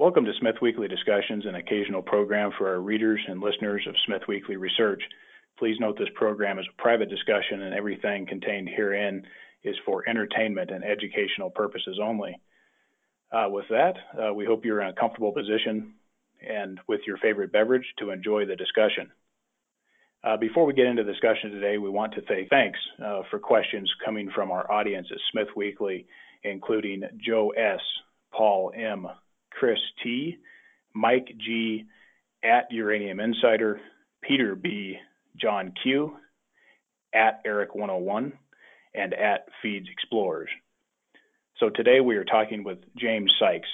[0.00, 4.22] Welcome to Smith Weekly Discussions, an occasional program for our readers and listeners of Smith
[4.26, 5.02] Weekly Research.
[5.58, 9.26] Please note this program is a private discussion and everything contained herein
[9.62, 12.34] is for entertainment and educational purposes only.
[13.30, 15.92] Uh, with that, uh, we hope you're in a comfortable position
[16.40, 19.10] and with your favorite beverage to enjoy the discussion.
[20.24, 23.38] Uh, before we get into the discussion today, we want to say thanks uh, for
[23.38, 26.06] questions coming from our audience at Smith Weekly,
[26.42, 27.80] including Joe S.,
[28.32, 29.06] Paul M.,
[29.60, 30.38] Chris T.,
[30.94, 31.84] Mike G.,
[32.42, 33.78] at Uranium Insider,
[34.22, 34.96] Peter B.,
[35.38, 36.16] John Q.,
[37.12, 38.32] at Eric101,
[38.94, 40.48] and at Feeds Explorers.
[41.58, 43.68] So today we are talking with James Sykes,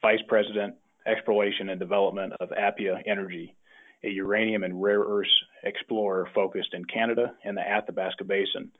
[0.00, 3.56] Vice President, Exploration and Development of Appia Energy,
[4.04, 5.28] a uranium and rare earths
[5.64, 8.70] explorer focused in Canada and the Athabasca Basin.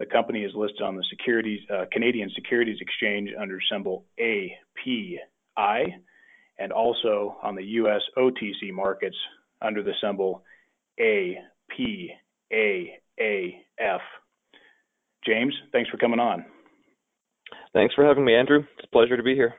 [0.00, 4.04] The company is listed on the Securities, uh, Canadian Securities Exchange under symbol
[6.58, 8.02] And also on the U.S.
[8.18, 9.16] OTC markets
[9.62, 10.44] under the symbol
[11.00, 11.40] APAAF.
[15.24, 16.44] James, thanks for coming on.
[17.72, 18.60] Thanks for having me, Andrew.
[18.76, 19.54] It's a pleasure to be here.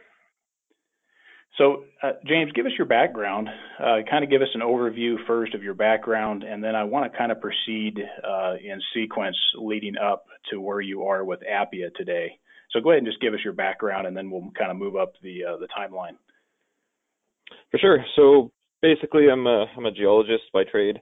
[1.57, 3.49] So, uh, James, give us your background.
[3.79, 7.11] Uh, kind of give us an overview first of your background, and then I want
[7.11, 11.93] to kind of proceed uh, in sequence leading up to where you are with Appia
[11.93, 12.39] today.
[12.71, 14.95] So, go ahead and just give us your background, and then we'll kind of move
[14.95, 16.17] up the uh, the timeline.
[17.69, 18.05] For sure.
[18.15, 20.99] So, basically, I'm a I'm a geologist by trade.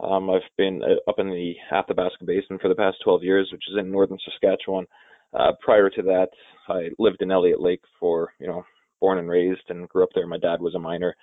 [0.00, 3.64] Um, I've been uh, up in the Athabasca Basin for the past 12 years, which
[3.68, 4.86] is in northern Saskatchewan.
[5.34, 6.28] Uh, prior to that,
[6.68, 8.64] I lived in Elliott Lake for you know
[9.00, 10.26] born and raised and grew up there.
[10.26, 11.14] My dad was a miner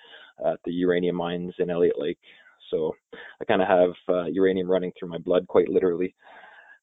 [0.46, 2.18] at the uranium mines in Elliott Lake.
[2.72, 2.96] So
[3.42, 6.16] I kind of have uh, uranium running through my blood quite literally.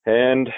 [0.06, 0.48] And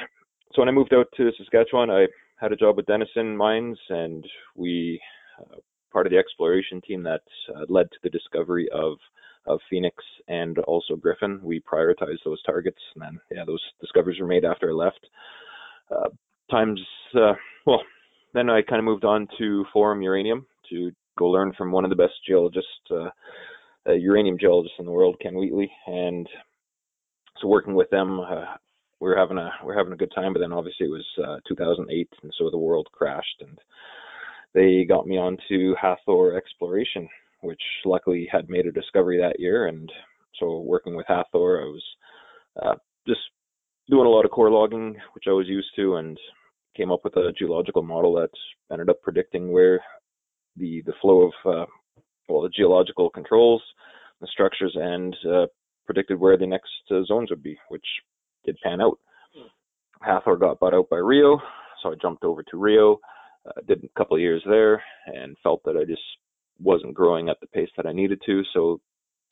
[0.52, 4.24] so when I moved out to Saskatchewan, I had a job with Denison Mines and
[4.54, 5.00] we,
[5.40, 5.56] uh,
[5.92, 7.22] part of the exploration team that
[7.54, 8.96] uh, led to the discovery of
[9.46, 9.96] of Phoenix
[10.28, 11.40] and also Gryphon.
[11.42, 15.06] We prioritized those targets, and then yeah, those discoveries were made after I left.
[15.90, 16.08] Uh,
[16.50, 16.80] times,
[17.14, 17.34] uh,
[17.66, 17.82] well,
[18.32, 21.90] then I kind of moved on to Forum Uranium to go learn from one of
[21.90, 23.10] the best geologists, uh,
[23.86, 26.28] uh, uranium geologists in the world, Ken Wheatley, and
[27.40, 28.56] so working with them, uh,
[29.04, 30.32] we are having a we are having a good time.
[30.32, 33.58] But then obviously it was uh, 2008, and so the world crashed, and
[34.54, 37.08] they got me onto Hathor Exploration,
[37.42, 39.90] which luckily had made a discovery that year, and
[40.40, 41.84] so working with Hathor, I was
[42.62, 42.74] uh,
[43.06, 43.20] just
[43.90, 46.18] doing a lot of core logging, which I was used to, and
[46.74, 48.30] came up with a geological model that
[48.72, 49.80] ended up predicting where
[50.56, 51.66] the the flow of uh,
[52.28, 53.62] well the geological controls,
[54.22, 55.46] the structures, and uh,
[55.84, 57.84] predicted where the next uh, zones would be, which
[58.44, 58.98] did pan out.
[60.02, 61.40] Hathor got bought out by Rio,
[61.82, 63.00] so I jumped over to Rio,
[63.46, 66.02] uh, did a couple of years there, and felt that I just
[66.60, 68.42] wasn't growing at the pace that I needed to.
[68.52, 68.80] So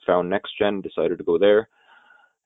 [0.06, 1.68] found NexGen, decided to go there,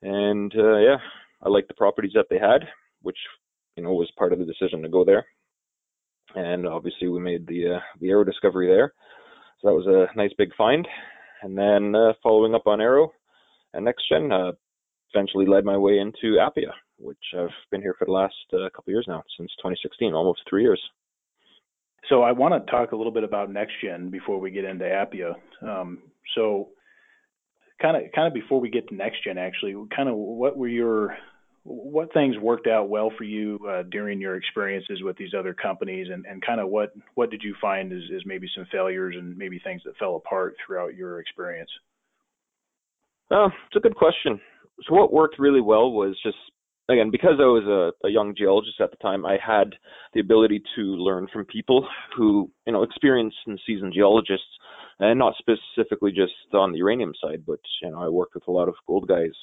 [0.01, 0.97] and uh, yeah,
[1.41, 2.67] I liked the properties that they had,
[3.01, 3.17] which
[3.75, 5.25] you know was part of the decision to go there.
[6.35, 8.93] And obviously, we made the uh, the Arrow discovery there,
[9.61, 10.87] so that was a nice big find.
[11.41, 13.11] And then uh, following up on Arrow
[13.73, 14.53] and NexGen, uh,
[15.17, 18.93] eventually led my way into Appia, which I've been here for the last uh, couple
[18.93, 20.81] years now, since 2016, almost three years.
[22.09, 25.33] So I want to talk a little bit about NexGen before we get into Appia.
[25.61, 25.99] Um,
[26.35, 26.69] so
[27.81, 31.17] kind of kind of before we get to NexGen, actually, kind of what were your
[31.63, 36.07] what things worked out well for you uh, during your experiences with these other companies,
[36.13, 39.37] and, and kind of what what did you find is, is maybe some failures and
[39.37, 41.69] maybe things that fell apart throughout your experience?
[43.31, 44.39] Oh, it's a good question.
[44.83, 46.37] So what worked really well was just
[46.89, 49.75] again because I was a, a young geologist at the time, I had
[50.13, 54.47] the ability to learn from people who you know experienced and seasoned geologists,
[54.99, 58.51] and not specifically just on the uranium side, but you know I worked with a
[58.51, 59.33] lot of gold guys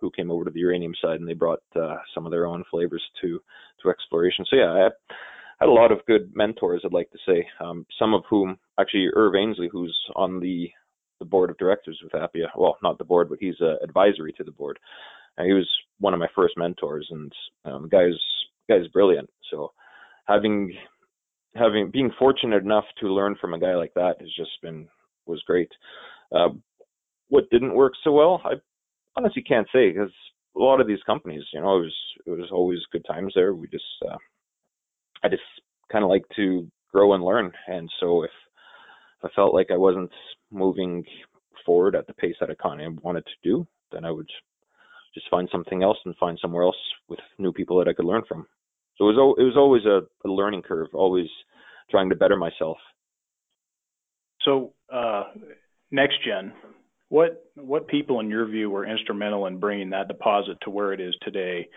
[0.00, 2.64] who came over to the uranium side and they brought uh, some of their own
[2.70, 3.40] flavors to
[3.82, 4.44] to exploration.
[4.48, 4.78] So yeah, I
[5.60, 6.82] had a lot of good mentors.
[6.84, 10.70] I'd like to say, um, some of whom actually Irv Annesley, who's on the
[11.24, 12.48] the board of directors with Appia.
[12.56, 14.78] Well, not the board, but he's uh, advisory to the board.
[15.36, 15.68] And he was
[15.98, 17.32] one of my first mentors, and
[17.64, 18.18] um, guy's
[18.68, 19.28] guy's brilliant.
[19.50, 19.72] So
[20.26, 20.72] having
[21.56, 24.86] having being fortunate enough to learn from a guy like that has just been
[25.26, 25.70] was great.
[26.34, 26.50] Uh,
[27.28, 28.52] what didn't work so well, I
[29.16, 30.12] honestly can't say because
[30.56, 33.54] a lot of these companies, you know, it was it was always good times there.
[33.54, 34.16] We just uh,
[35.24, 35.42] I just
[35.90, 38.30] kind of like to grow and learn, and so if
[39.24, 40.10] I felt like I wasn't
[40.54, 41.04] moving
[41.66, 44.28] forward at the pace that I kind of wanted to do, then I would
[45.14, 46.76] just find something else and find somewhere else
[47.08, 48.46] with new people that I could learn from.
[48.96, 51.28] So it was it was always a, a learning curve, always
[51.90, 52.78] trying to better myself.
[54.44, 55.24] So, uh,
[55.92, 56.52] gen,
[57.08, 61.00] what what people in your view were instrumental in bringing that deposit to where it
[61.00, 61.68] is today?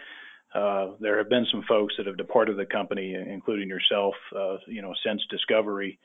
[0.53, 4.81] Uh, there have been some folks that have departed the company, including yourself, uh, you
[4.81, 5.99] know, since discovery.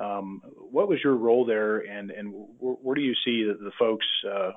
[0.00, 3.72] Um, what was your role there, and and where, where do you see the, the
[3.78, 4.52] folks, uh,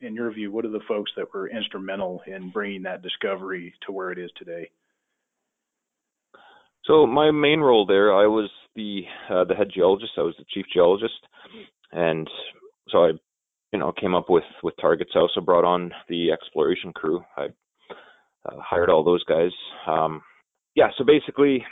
[0.00, 3.92] in your view, what are the folks that were instrumental in bringing that discovery to
[3.92, 4.70] where it is today?
[6.84, 10.12] So my main role there, I was the uh, the head geologist.
[10.16, 11.20] I was the chief geologist,
[11.92, 12.28] and
[12.90, 13.10] so I,
[13.72, 15.10] you know, came up with with targets.
[15.14, 17.22] I also brought on the exploration crew.
[17.36, 17.46] I
[18.46, 19.50] uh, hired all those guys.
[19.86, 20.22] Um,
[20.74, 21.64] yeah, so basically,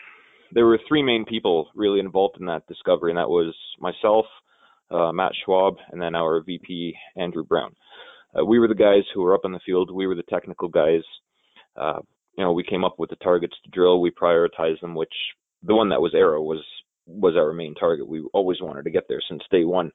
[0.52, 4.26] there were three main people really involved in that discovery, and that was myself,
[4.90, 7.74] uh, Matt Schwab, and then our VP Andrew Brown.
[8.38, 9.90] Uh, we were the guys who were up in the field.
[9.90, 11.02] We were the technical guys.
[11.76, 12.00] Uh,
[12.36, 14.00] you know, we came up with the targets to drill.
[14.00, 15.12] We prioritized them, which
[15.62, 16.64] the one that was Arrow was
[17.06, 18.06] was our main target.
[18.06, 19.90] We always wanted to get there since day one.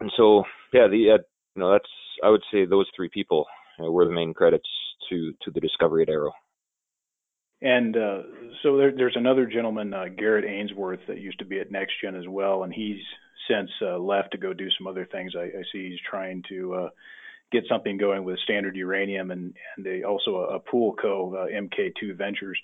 [0.00, 1.22] And so, yeah, the uh,
[1.54, 1.88] you know that's
[2.22, 3.46] I would say those three people
[3.78, 4.68] were the main credits
[5.08, 6.32] to to the discovery at Arrow.
[7.62, 8.22] And uh,
[8.62, 12.28] so there, there's another gentleman, uh, Garrett Ainsworth, that used to be at NexGen as
[12.28, 13.00] well, and he's
[13.48, 15.32] since uh, left to go do some other things.
[15.36, 16.88] I, I see he's trying to uh,
[17.52, 21.46] get something going with Standard Uranium and and they also a, a pool co uh,
[21.46, 22.58] MK2 Ventures.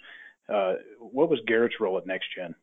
[0.52, 2.54] Uh, what was Garrett's role at NexGen?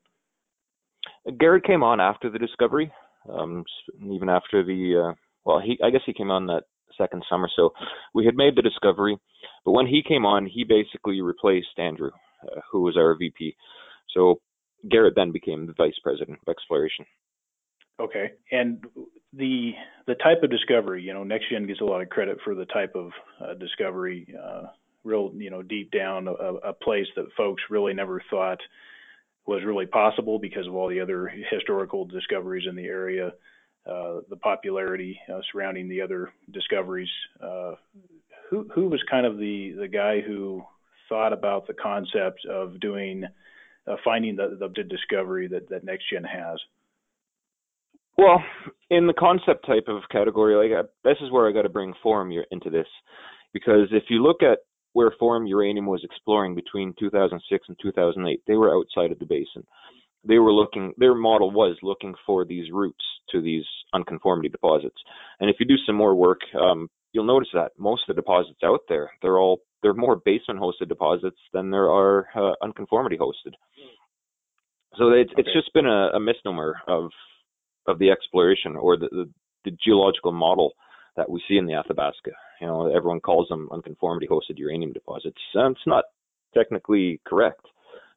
[1.40, 2.92] Garrett came on after the discovery,
[3.31, 3.64] um,
[4.04, 5.14] even after the uh,
[5.46, 6.64] well, he I guess he came on that
[7.00, 7.50] second summer.
[7.56, 7.72] So
[8.13, 9.18] we had made the discovery,
[9.66, 12.12] but when he came on, he basically replaced Andrew,
[12.44, 13.56] uh, who was our VP.
[14.13, 14.40] So
[14.90, 17.06] Garrett then became the vice president of exploration.
[18.00, 18.84] Okay, and
[19.34, 19.74] the
[20.07, 22.96] the type of discovery, you know, NexGen gets a lot of credit for the type
[22.96, 23.12] of
[23.42, 24.68] uh, discovery, uh,
[25.04, 26.31] real, you know, deep down a,
[26.69, 28.60] a place that folks really never thought
[29.45, 33.34] was really possible because of all the other historical discoveries in the area,
[33.90, 37.10] uh, the popularity uh, surrounding the other discoveries.
[37.42, 37.72] Uh,
[38.50, 40.64] who who was kind of the the guy who
[41.08, 43.24] thought about the concept of doing
[43.88, 46.60] uh, finding the, the discovery that that NexGen has?
[48.18, 48.44] Well,
[48.90, 51.94] in the concept type of category, like uh, this is where I got to bring
[52.04, 52.88] Forum into this,
[53.54, 54.60] because if you look at
[54.94, 59.66] where Forum Uranium was exploring between 2006 and 2008, they were outside of the basin.
[60.25, 63.63] They were looking, their model was looking for these routes to these
[63.94, 64.98] unconformity deposits.
[65.39, 68.60] And if you do some more work, um, you'll notice that most of the deposits
[68.63, 73.54] out there, they're all they're more basement hosted deposits than there are uh, unconformity hosted.
[74.98, 75.42] So it's okay.
[75.42, 77.12] it's just been a, a misnomer of
[77.88, 79.30] of the exploration or the, the,
[79.66, 80.74] the geological model
[81.16, 82.31] that we see in the Athabasca.
[82.62, 85.39] You know, everyone calls them unconformity hosted uranium deposits.
[85.54, 86.06] And it's not
[86.54, 87.66] technically correct.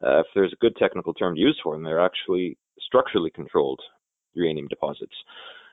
[0.04, 3.81] Uh, if there's a good technical term to use for them, they're actually structurally controlled
[4.34, 5.14] uranium deposits.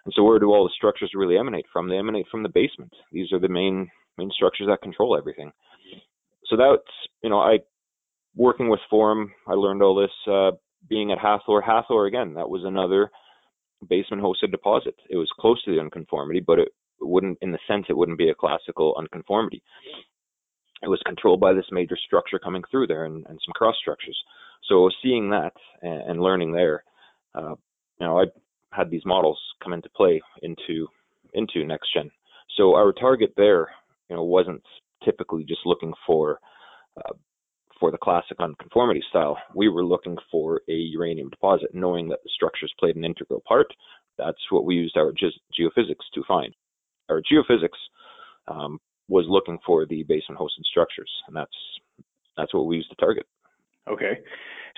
[0.05, 1.89] And so, where do all the structures really emanate from?
[1.89, 2.93] They emanate from the basement.
[3.11, 5.51] These are the main main structures that control everything.
[6.45, 6.83] So that's
[7.23, 7.59] you know, I
[8.35, 10.11] working with Forum, I learned all this.
[10.31, 10.51] Uh,
[10.87, 13.11] being at Hathor, Hathor again, that was another
[13.87, 14.95] basement hosted deposit.
[15.09, 16.69] It was close to the unconformity, but it
[17.01, 19.61] wouldn't, in the sense, it wouldn't be a classical unconformity.
[20.81, 24.17] It was controlled by this major structure coming through there and, and some cross structures.
[24.67, 26.83] So seeing that and, and learning there,
[27.35, 27.55] uh,
[27.99, 28.25] you know, I
[28.71, 30.87] had these models come into play into
[31.33, 32.09] into NexGen.
[32.57, 33.67] So our target there,
[34.09, 34.63] you know, wasn't
[35.03, 36.39] typically just looking for
[36.97, 37.13] uh,
[37.79, 42.29] for the classic unconformity style, we were looking for a uranium deposit, knowing that the
[42.33, 43.67] structures played an integral part.
[44.17, 46.53] That's what we used our ge- geophysics to find.
[47.09, 47.79] Our geophysics
[48.47, 48.79] um,
[49.09, 51.51] was looking for the basement hosted structures, and that's
[52.37, 53.25] that's what we used to target.
[53.89, 54.19] Okay,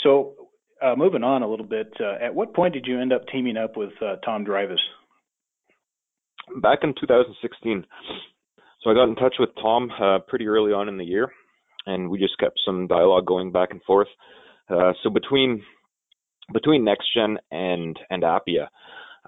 [0.03, 0.33] so
[0.81, 3.57] uh, moving on a little bit, uh, at what point did you end up teaming
[3.57, 4.79] up with uh, Tom Drivas?
[6.61, 7.85] Back in 2016.
[8.81, 11.29] So I got in touch with Tom uh, pretty early on in the year
[11.85, 14.07] and we just kept some dialogue going back and forth.
[14.69, 15.63] Uh, so between
[16.53, 18.67] between NexGen and and Appia,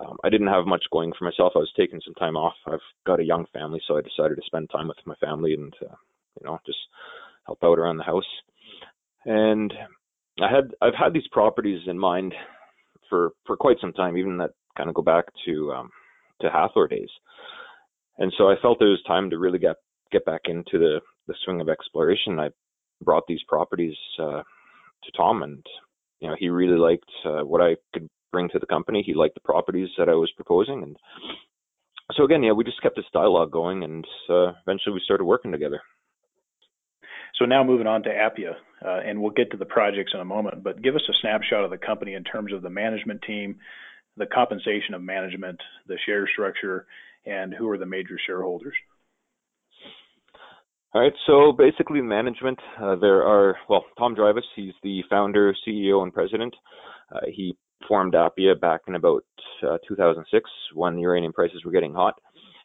[0.02, 1.54] um, I didn't have much going for myself.
[1.56, 2.56] I was taking some time off.
[2.66, 5.74] I've got a young family, so I decided to spend time with my family and
[5.82, 5.96] uh,
[6.40, 6.80] you know just
[7.46, 8.24] help out around the house.
[9.26, 9.74] And
[10.42, 12.34] I had I've had these properties in mind
[13.10, 15.90] for for quite some time, even that kind of go back to um,
[16.42, 17.10] to Hathor days.
[18.18, 19.76] And so I felt it was time to really get
[20.12, 22.50] get back into the the swing of exploration, I
[23.02, 24.42] brought these properties uh,
[25.04, 25.66] to Tom, and
[26.20, 29.02] you know he really liked uh, what I could bring to the company.
[29.06, 30.98] He liked the properties that I was proposing, and
[32.18, 35.52] so again, yeah, we just kept this dialogue going, and uh, eventually we started working
[35.52, 35.82] together.
[37.40, 38.54] So now moving on to Appia,
[38.86, 41.64] uh, and we'll get to the projects in a moment, but give us a snapshot
[41.64, 43.56] of the company in terms of the management team,
[44.18, 46.86] the compensation of management, the share structure,
[47.26, 48.76] and who are the major shareholders?
[50.94, 51.14] All right.
[51.26, 56.54] So basically, management, uh, there are, well, Tom Drivas, he's the founder, CEO, and president.
[57.12, 59.24] Uh, he formed Appia back in about
[59.68, 62.16] uh, 2006 when the uranium prices were getting hot.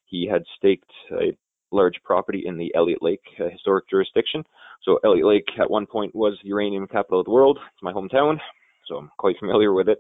[0.06, 1.36] He had staked a
[1.70, 4.42] large property in the Elliott Lake uh, historic jurisdiction.
[4.82, 7.58] So Elliott Lake at one point was the uranium capital of the world.
[7.72, 8.38] It's my hometown,
[8.86, 9.98] so I'm quite familiar with it,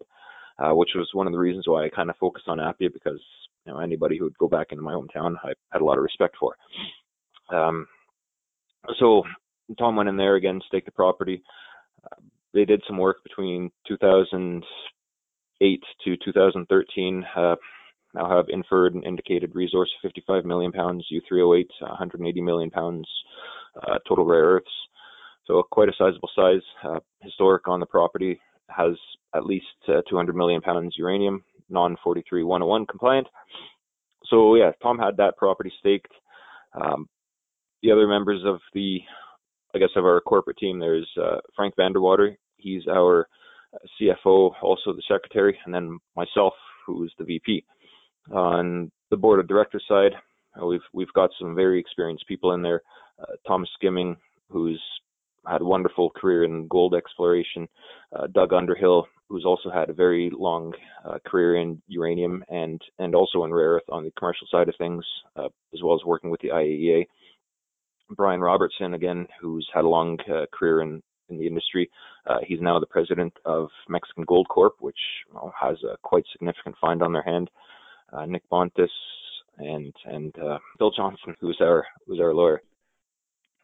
[0.58, 3.20] uh, which was one of the reasons why I kind of focused on Appia because
[3.66, 6.04] you know anybody who would go back into my hometown, I had a lot of
[6.04, 6.56] respect for.
[7.50, 7.86] Um,
[8.98, 9.22] so
[9.78, 11.42] Tom went in there again, staked the property.
[12.04, 12.16] Uh,
[12.54, 13.70] they did some work between
[15.60, 17.24] 2008 to 2013.
[17.36, 17.56] Uh,
[18.14, 23.06] now have inferred and indicated resource 55 million pounds U3O8, 180 million pounds
[23.82, 24.66] uh, total rare earths.
[25.46, 26.62] So quite a sizable size.
[26.84, 28.92] Uh, historic on the property has
[29.34, 33.26] at least uh, 200 million pounds uranium, non 43101 compliant.
[34.26, 36.12] So yeah, Tom had that property staked.
[36.74, 37.08] Um,
[37.82, 38.98] the other members of the,
[39.74, 42.36] I guess, of our corporate team, there's uh, Frank Vanderwater.
[42.56, 43.28] He's our
[44.00, 46.54] CFO, also the secretary, and then myself,
[46.86, 47.64] who's the VP.
[48.32, 50.12] On the board of directors side,
[50.60, 52.82] uh, we've we've got some very experienced people in there.
[53.20, 54.16] Uh, Thomas Skimming,
[54.50, 54.82] who's
[55.46, 57.68] had a wonderful career in gold exploration.
[58.14, 60.72] Uh, Doug Underhill, who's also had a very long
[61.04, 64.74] uh, career in uranium and and also in rare earth on the commercial side of
[64.76, 65.04] things,
[65.36, 67.06] uh, as well as working with the IAEA.
[68.16, 71.90] Brian Robertson, again, who's had a long uh, career in, in the industry.
[72.26, 74.98] Uh, he's now the president of Mexican Gold Corp, which
[75.32, 77.50] well, has a quite significant find on their hand.
[78.12, 78.88] Uh, Nick Bontis
[79.58, 82.62] and and uh, Bill Johnson, who's our who's our lawyer.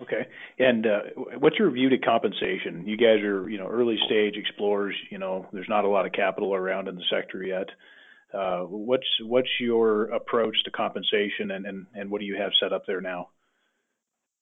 [0.02, 0.26] Okay.
[0.59, 1.00] And uh,
[1.38, 2.85] what's your view to compensation?
[2.87, 4.94] You guys are, you know, early stage explorers.
[5.11, 7.68] You know, there's not a lot of capital around in the sector yet.
[8.33, 12.73] Uh, what's what's your approach to compensation, and, and and what do you have set
[12.73, 13.28] up there now?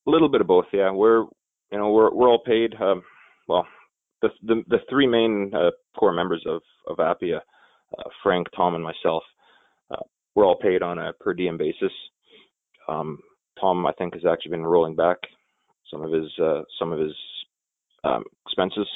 [0.07, 0.91] A little bit of both, yeah.
[0.91, 1.27] We're
[1.73, 2.75] you know we're we're all paid.
[2.81, 3.03] Um,
[3.49, 3.67] well,
[4.21, 7.41] the the the three main uh, core members of of Appia,
[7.99, 9.23] uh, Frank, Tom, and myself,
[9.91, 11.93] uh, we're all paid on a per diem basis.
[12.89, 13.19] Um,
[13.61, 15.17] Tom, I think, has actually been rolling back
[15.91, 17.15] some of his uh, some of his
[18.05, 18.87] um, expenses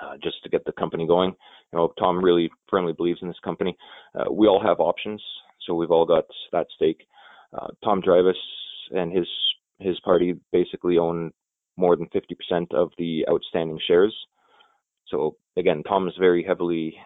[0.00, 1.30] uh, just to get the company going.
[1.72, 3.76] You know, Tom really firmly believes in this company.
[4.14, 5.22] Uh, we all have options,
[5.66, 7.06] so we've all got that stake.
[7.52, 8.34] Uh, Tom Drivas
[8.92, 9.26] and his
[9.78, 11.32] his party basically own
[11.76, 14.14] more than 50% of the outstanding shares.
[15.08, 16.96] So again, Tom is very heavily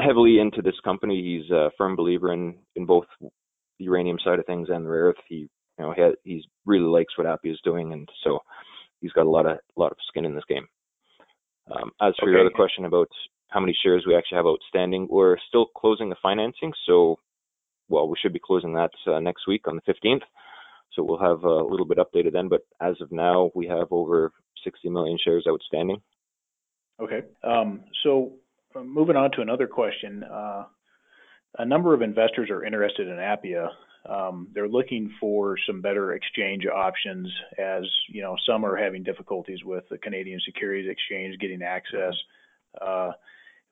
[0.00, 1.22] heavily into this company.
[1.22, 3.30] He's a firm believer in in both the
[3.84, 5.16] uranium side of things and the rare earth.
[5.28, 8.38] He you know he he's really likes what Appia is doing, and so
[9.00, 10.66] he's got a lot of lot of skin in this game.
[11.70, 12.32] Um, as for okay.
[12.32, 13.08] your other question about
[13.48, 17.16] how many shares we actually have outstanding, we're still closing the financing, so
[17.88, 20.22] well we should be closing that uh, next week on the 15th.
[20.94, 22.48] So we'll have a little bit updated then.
[22.48, 24.32] But as of now, we have over
[24.62, 26.00] 60 million shares outstanding.
[27.00, 27.22] Okay.
[27.42, 28.34] Um, so
[28.74, 30.22] uh, moving on to another question.
[30.24, 30.64] Uh,
[31.58, 33.68] a number of investors are interested in Appia.
[34.08, 39.64] Um, they're looking for some better exchange options as, you know, some are having difficulties
[39.64, 42.14] with the Canadian Securities Exchange getting access.
[42.80, 43.12] Uh,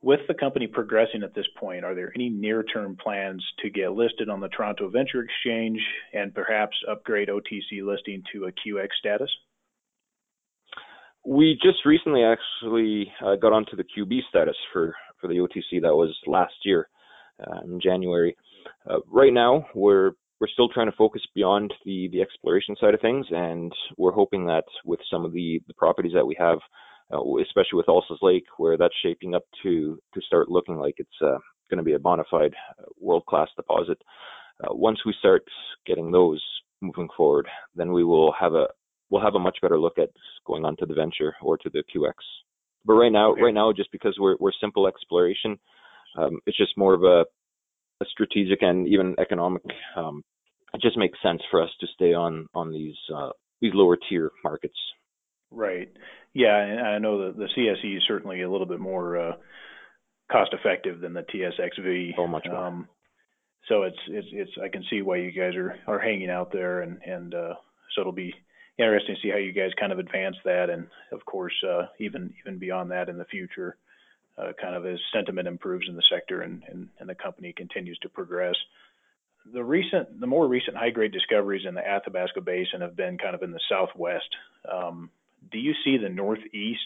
[0.02, 4.28] with the company progressing at this point, are there any near-term plans to get listed
[4.28, 5.80] on the Toronto Venture Exchange
[6.12, 9.30] and perhaps upgrade OTC listing to a QX status?
[11.24, 15.80] We just recently actually uh, got onto the QB status for, for the OTC.
[15.80, 16.88] That was last year
[17.40, 18.36] uh, in January.
[18.88, 23.00] Uh, right now, we're we're still trying to focus beyond the the exploration side of
[23.00, 26.58] things, and we're hoping that with some of the the properties that we have
[27.40, 31.38] especially with Alces Lake, where that's shaping up to to start looking like it's uh,
[31.70, 33.98] going to be a bona fide uh, world class deposit.
[34.62, 35.42] Uh, once we start
[35.86, 36.42] getting those
[36.80, 38.66] moving forward, then we will have a
[39.10, 40.10] we'll have a much better look at
[40.46, 42.14] going on to the venture or to the QX.
[42.84, 45.58] But right now, right now, just because we're we're simple exploration,
[46.18, 47.24] um, it's just more of a,
[48.02, 49.62] a strategic and even economic.
[49.96, 50.22] Um,
[50.74, 54.30] it just makes sense for us to stay on on these uh, these lower tier
[54.42, 54.76] markets.
[55.52, 55.90] Right.
[56.34, 59.32] Yeah, and I know that the CSE is certainly a little bit more uh,
[60.30, 62.16] cost effective than the TSXV.
[62.16, 62.56] So much more.
[62.56, 62.88] Um,
[63.68, 66.80] so it's it's it's I can see why you guys are are hanging out there,
[66.80, 67.54] and and uh,
[67.94, 68.34] so it'll be
[68.78, 72.34] interesting to see how you guys kind of advance that, and of course uh, even
[72.40, 73.76] even beyond that in the future,
[74.38, 77.98] uh, kind of as sentiment improves in the sector and, and and the company continues
[77.98, 78.56] to progress.
[79.52, 83.34] The recent, the more recent high grade discoveries in the Athabasca Basin have been kind
[83.34, 84.28] of in the southwest.
[84.72, 85.10] Um,
[85.50, 86.80] do you see the Northeast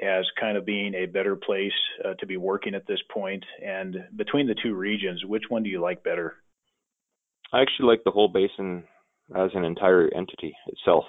[0.00, 1.72] as kind of being a better place
[2.04, 3.44] uh, to be working at this point?
[3.64, 6.36] And between the two regions, which one do you like better?
[7.52, 8.84] I actually like the whole basin
[9.36, 11.04] as an entire entity itself.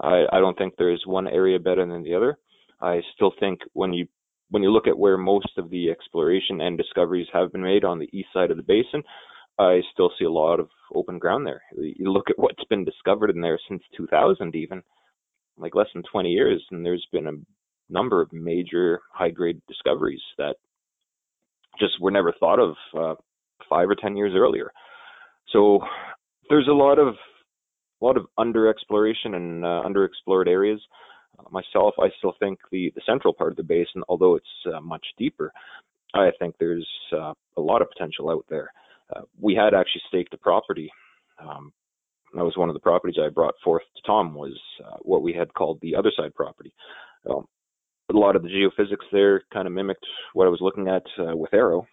[0.00, 2.38] I, I don't think there's one area better than the other.
[2.80, 4.06] I still think when you
[4.50, 7.98] when you look at where most of the exploration and discoveries have been made on
[7.98, 9.02] the east side of the basin,
[9.58, 11.62] I still see a lot of open ground there.
[11.76, 14.82] You look at what's been discovered in there since 2000, even
[15.56, 20.22] like less than 20 years, and there's been a number of major high grade discoveries
[20.38, 20.56] that
[21.78, 23.14] just were never thought of uh,
[23.68, 24.70] five or 10 years earlier.
[25.52, 25.80] So
[26.48, 27.14] there's a lot of
[28.00, 30.80] a lot of under exploration and uh, underexplored areas.
[31.38, 34.80] Uh, myself, I still think the the central part of the basin, although it's uh,
[34.80, 35.52] much deeper,
[36.14, 38.72] I think there's uh, a lot of potential out there.
[39.14, 40.90] Uh, we had actually staked a property.
[41.38, 41.72] Um,
[42.34, 45.32] that was one of the properties I brought forth to Tom was uh, what we
[45.32, 46.74] had called the other side property.
[47.28, 47.46] Um,
[48.10, 51.54] a lot of the geophysics there kind of mimicked what I was looking at with
[51.54, 51.86] Arrow,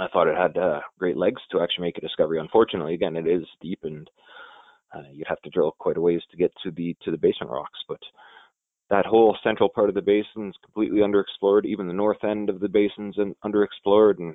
[0.00, 2.38] I thought it had uh, great legs to actually make a discovery.
[2.38, 4.08] Unfortunately, again, it is deep and
[4.94, 7.52] uh, you'd have to drill quite a ways to get to the to the basement
[7.52, 7.78] rocks.
[7.88, 8.00] But
[8.88, 11.64] that whole central part of the basin is completely underexplored.
[11.64, 14.34] Even the north end of the basin's underexplored, and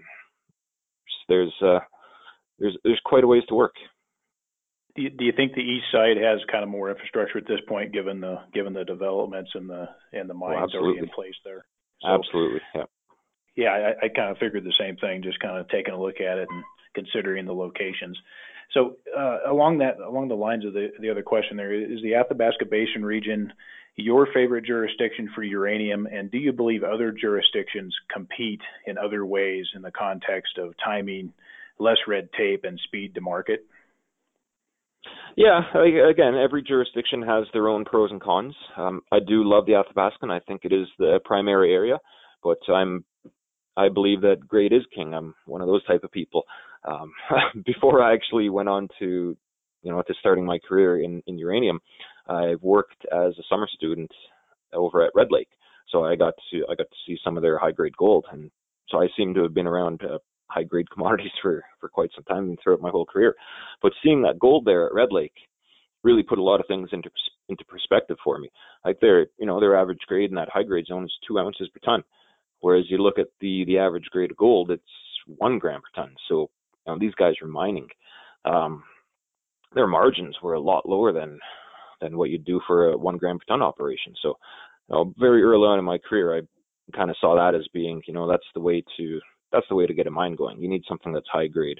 [1.27, 1.79] there's uh,
[2.59, 3.75] there's there's quite a ways to work.
[4.95, 7.59] Do you, do you think the east side has kind of more infrastructure at this
[7.67, 11.35] point, given the given the developments and the and the mines oh, already in place
[11.43, 11.65] there?
[12.01, 12.85] So, absolutely, yeah
[13.55, 16.19] yeah, I, I kind of figured the same thing, just kind of taking a look
[16.19, 18.17] at it and considering the locations.
[18.73, 22.15] So uh, along that, along the lines of the the other question, there is the
[22.15, 23.53] Athabasca Basin region
[23.97, 29.67] your favorite jurisdiction for uranium, and do you believe other jurisdictions compete in other ways
[29.73, 31.31] in the context of timing,
[31.79, 33.65] less red tape, and speed to market?
[35.37, 35.61] Yeah,
[36.09, 38.55] again, every jurisdiction has their own pros and cons.
[38.77, 41.97] Um, I do love the Athabasca, and I think it is the primary area,
[42.41, 43.03] but I'm
[43.77, 45.13] I believe that great is king.
[45.13, 46.43] I'm one of those type of people.
[46.87, 47.11] Um,
[47.65, 49.35] before I actually went on to,
[49.81, 51.79] you know, to starting my career in, in uranium,
[52.27, 54.11] I've worked as a summer student
[54.73, 55.49] over at Red Lake.
[55.91, 58.49] So I got to I got to see some of their high grade gold, and
[58.89, 62.23] so I seem to have been around uh, high grade commodities for for quite some
[62.25, 63.35] time and throughout my whole career.
[63.81, 65.33] But seeing that gold there at Red Lake
[66.03, 67.09] really put a lot of things into
[67.49, 68.49] into perspective for me.
[68.83, 71.69] Like their you know their average grade in that high grade zone is two ounces
[71.69, 72.03] per ton.
[72.61, 74.83] Whereas you look at the the average grade of gold, it's
[75.25, 76.15] one gram per ton.
[76.27, 76.49] So
[76.85, 77.87] you know, these guys are mining.
[78.45, 78.83] Um,
[79.73, 81.39] their margins were a lot lower than
[82.01, 84.13] than what you'd do for a one gram per ton operation.
[84.21, 84.37] So
[84.89, 86.41] you know, very early on in my career, I
[86.95, 89.19] kind of saw that as being, you know, that's the way to
[89.55, 90.61] that's the way to get a mine going.
[90.61, 91.79] You need something that's high grade,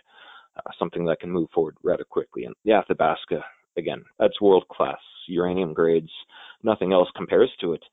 [0.57, 2.45] uh, something that can move forward rather quickly.
[2.45, 3.43] And the Athabasca,
[3.77, 6.11] again, that's world class uranium grades.
[6.63, 7.83] Nothing else compares to it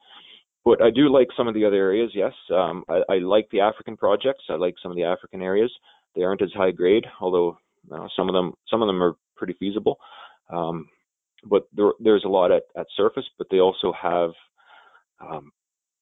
[0.64, 2.10] but I do like some of the other areas.
[2.14, 4.44] Yes, um, I, I, like the African projects.
[4.48, 5.72] I like some of the African areas.
[6.14, 7.58] They aren't as high grade, although
[7.92, 9.98] uh, some of them some of them are pretty feasible.
[10.50, 10.88] Um,
[11.44, 13.24] but there, there's a lot at, at surface.
[13.38, 14.30] But they also have,
[15.20, 15.50] um,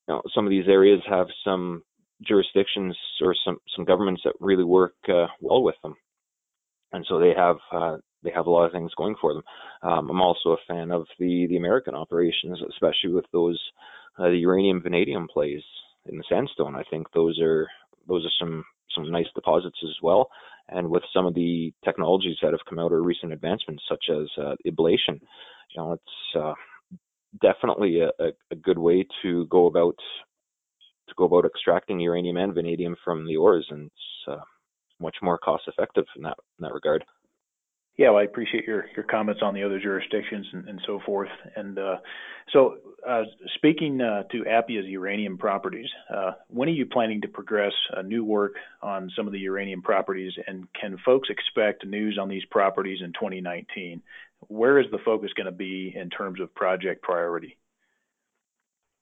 [0.07, 1.83] you know, some of these areas have some
[2.27, 5.95] jurisdictions or some some governments that really work uh, well with them,
[6.93, 9.43] and so they have uh, they have a lot of things going for them.
[9.83, 13.61] Um, I'm also a fan of the the American operations, especially with those
[14.19, 15.63] uh, the uranium vanadium plays
[16.07, 16.75] in the sandstone.
[16.75, 17.69] I think those are
[18.09, 20.29] those are some some nice deposits as well.
[20.69, 24.29] And with some of the technologies that have come out or recent advancements, such as
[24.39, 25.21] uh, ablation,
[25.71, 26.55] you know, it's uh,
[27.43, 29.97] definitely a, a, a, good way to go about
[31.11, 34.43] to go about extracting uranium and vanadium from the ores, and it's uh,
[35.01, 37.05] much more cost effective in that in that regard.
[37.97, 41.29] Yeah, well, I appreciate your your comments on the other jurisdictions and, and so forth.
[41.55, 41.97] And uh,
[42.53, 43.25] so, uh,
[43.57, 48.25] speaking uh, to Appia's uranium properties, uh, when are you planning to progress uh, new
[48.25, 50.33] work on some of the uranium properties?
[50.47, 54.03] And can folks expect news on these properties in 2019?
[54.49, 57.59] Where is the focus going to be in terms of project priority?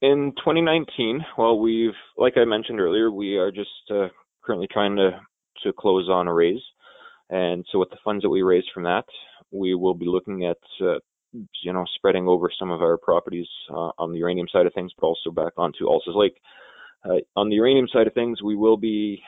[0.01, 4.09] In 2019, well, we've, like I mentioned earlier, we are just uh,
[4.45, 5.21] currently trying to
[5.65, 6.63] to close on a raise.
[7.31, 9.05] And so with the funds that we raise from that,
[9.51, 10.99] we will be looking at, uh,
[11.33, 14.93] you know, spreading over some of our properties uh, on the uranium side of things,
[14.97, 16.41] but also back onto Alces Lake.
[17.05, 19.21] Uh, on the uranium side of things, we will be,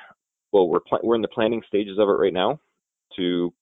[0.53, 2.61] well, we're pl- we're in the planning stages of it right now
[3.17, 3.53] to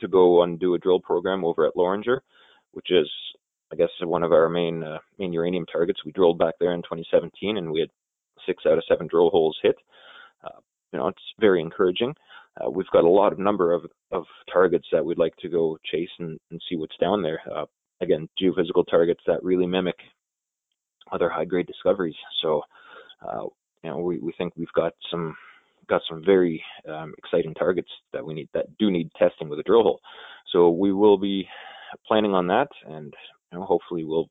[0.00, 2.22] to go and do a drill program over at Loranger,
[2.72, 3.08] which is,
[3.72, 6.04] I guess, one of our main uh, main uranium targets.
[6.04, 7.90] We drilled back there in 2017, and we had
[8.46, 9.76] six out of seven drill holes hit.
[10.44, 10.60] Uh,
[10.92, 12.14] you know, it's very encouraging
[12.60, 15.78] uh, we've got a lot of number of, of targets that we'd like to go
[15.90, 17.40] chase and, and see what's down there.
[17.54, 17.64] Uh,
[18.00, 19.96] again, geophysical targets that really mimic
[21.10, 22.14] other high grade discoveries.
[22.42, 22.62] So,
[23.26, 23.44] uh,
[23.82, 25.36] you know, we, we think we've got some
[25.88, 29.64] got some very um, exciting targets that we need that do need testing with a
[29.64, 30.00] drill hole.
[30.52, 31.48] So we will be
[32.06, 33.12] planning on that, and
[33.52, 34.28] you know, hopefully we'll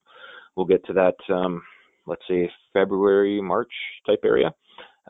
[0.55, 1.15] we'll get to that.
[1.34, 1.62] Um,
[2.07, 3.71] let's say February, March
[4.05, 4.51] type area.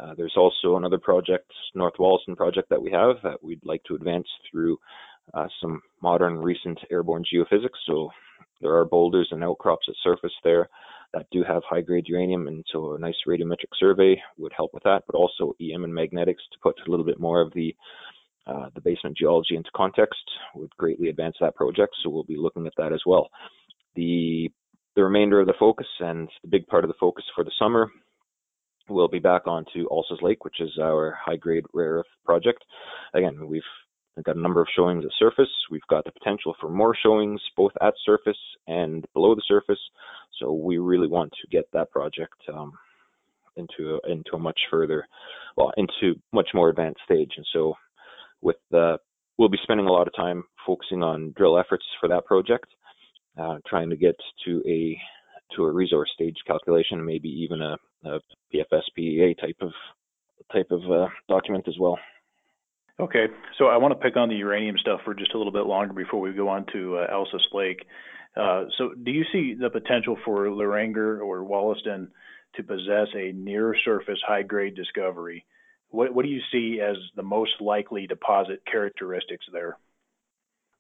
[0.02, 3.96] Uh, there's also another project, North Wollaston project that we have that we'd like to
[3.96, 4.78] advance through
[5.34, 7.80] uh, some modern recent airborne geophysics.
[7.86, 8.10] So
[8.62, 10.70] there are boulders and outcrops at surface there
[11.14, 14.84] that do have high grade uranium, and so a nice radiometric survey would help with
[14.84, 17.76] that, but also EM and magnetics to put a little bit more of the
[18.48, 20.24] uh, the basement geology into context
[20.56, 21.96] would greatly advance that project.
[22.02, 23.30] So we'll be looking at that as well.
[23.96, 24.50] The
[24.96, 27.90] the remainder of the focus and the big part of the focus for the summer
[28.90, 32.64] will be back onto Alces Lake, which is our high grade rare earth project.
[33.14, 33.62] Again, we've
[34.24, 35.50] got a number of showings at surface.
[35.70, 39.80] We've got the potential for more showings both at surface and below the surface.
[40.40, 42.74] So we really want to get that project um,
[43.56, 45.08] into a, into a much further,
[45.56, 47.32] well, into much more advanced stage.
[47.38, 47.76] And so
[48.42, 48.98] with the,
[49.38, 52.68] we'll be spending a lot of time focusing on drill efforts for that project,
[53.38, 54.16] uh, trying to get
[54.46, 54.98] to a
[55.56, 58.20] to a resource stage calculation, maybe even a, a
[58.54, 59.72] PFS PEA type of
[60.52, 61.98] type of uh, document as well.
[63.00, 65.66] Okay, so I want to pick on the uranium stuff for just a little bit
[65.66, 67.86] longer before we go on to uh, Alces Lake.
[68.36, 72.10] Uh, so, do you see the potential for Loranger or Wollaston
[72.56, 75.46] to possess a near surface high grade discovery?
[75.90, 79.78] What, what do you see as the most likely deposit characteristics there?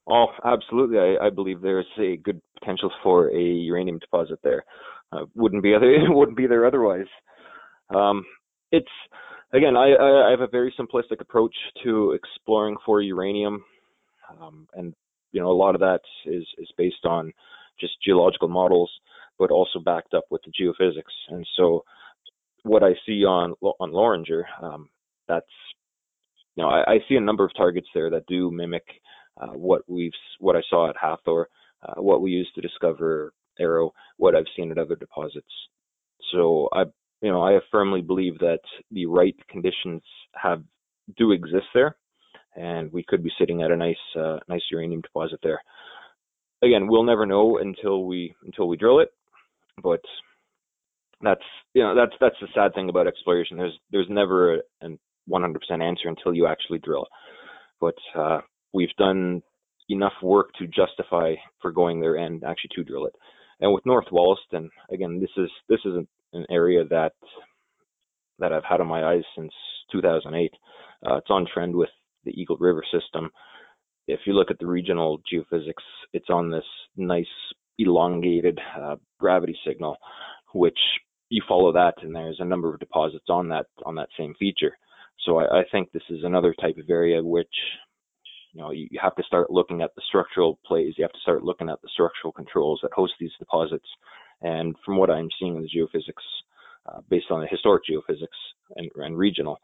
[0.07, 0.97] Oh, absolutely.
[0.97, 4.63] I, I believe there's a good potential for a uranium deposit there.
[5.11, 7.05] Uh, wouldn't be other, it wouldn't be there otherwise.
[7.93, 8.25] Um,
[8.71, 8.87] it's
[9.53, 13.63] again, I, I have a very simplistic approach to exploring for uranium,
[14.41, 14.93] um, and
[15.31, 17.33] you know a lot of that is is based on
[17.79, 18.89] just geological models,
[19.37, 21.13] but also backed up with the geophysics.
[21.29, 21.83] And so,
[22.63, 24.89] what I see on on Loranger, um,
[25.27, 25.45] that's
[26.55, 28.85] you know I, I, see a number of targets there that do mimic
[29.41, 31.49] uh, what we've what I saw at Hathor,
[31.83, 35.51] uh, what we used to discover Arrow, what I've seen at other deposits.
[36.31, 36.83] So I
[37.21, 40.01] you know I firmly believe that the right conditions
[40.41, 40.63] have
[41.17, 41.95] do exist there,
[42.55, 45.61] and we could be sitting at a nice uh, nice uranium deposit there.
[46.63, 49.09] Again, we'll never know until we until we drill it,
[49.81, 50.01] but
[51.21, 51.41] that's
[51.73, 53.57] you know that's that's the sad thing about exploration.
[53.57, 54.89] There's there's never a, a
[55.29, 57.05] 100% answer until you actually drill.
[57.79, 58.41] But uh,
[58.73, 59.41] we've done
[59.89, 63.15] enough work to justify for going there and actually to drill it.
[63.59, 66.07] And with North Wollaston, again, this is this is an,
[66.49, 67.13] area that
[68.39, 69.51] that I've had on my eyes since
[69.91, 70.51] 2008.
[71.05, 71.89] Uh, it's on trend with
[72.23, 73.29] the Eagle River system.
[74.07, 76.63] If you look at the regional geophysics, it's on this
[76.95, 77.25] nice
[77.77, 79.97] elongated uh, gravity signal,
[80.53, 80.79] which
[81.29, 84.77] you follow that, and there's a number of deposits on that on that same feature.
[85.25, 87.53] So I, I think this is another type of area which
[88.53, 90.93] you know you, you have to start looking at the structural plays.
[90.97, 93.87] You have to start looking at the structural controls that host these deposits.
[94.41, 96.25] And from what I'm seeing in the geophysics,
[96.91, 98.27] uh, based on the historic geophysics
[98.75, 99.59] and, and regional,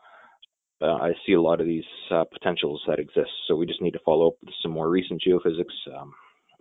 [0.82, 3.32] uh, I see a lot of these uh, potentials that exist.
[3.47, 6.13] So we just need to follow up with some more recent geophysics, um,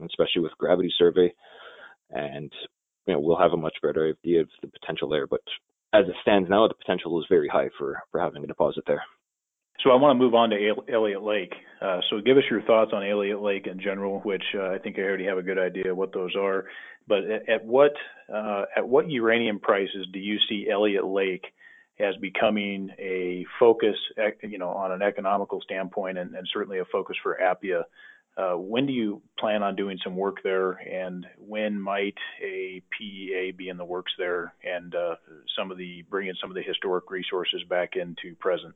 [0.05, 1.33] especially with gravity survey,
[2.11, 2.51] and
[3.07, 5.27] you know we'll have a much better idea of the potential there.
[5.27, 5.43] But
[5.93, 9.03] as it stands now, the potential is very high for for having a deposit there.
[9.83, 11.53] So I want to move on to Elliott Lake.
[11.81, 14.99] Uh, so give us your thoughts on Elliott Lake in general, which uh, I think
[14.99, 16.65] I already have a good idea what those are.
[17.07, 17.93] But at, at what
[18.33, 21.45] uh, at what uranium prices do you see Elliott Lake
[21.99, 23.97] as becoming a focus,
[24.43, 27.85] you know, on an economical standpoint, and, and certainly a focus for Appia?
[28.37, 33.53] Uh, when do you plan on doing some work there, and when might a PEA
[33.57, 35.15] be in the works there, and uh,
[35.57, 38.75] some of the bringing some of the historic resources back into present?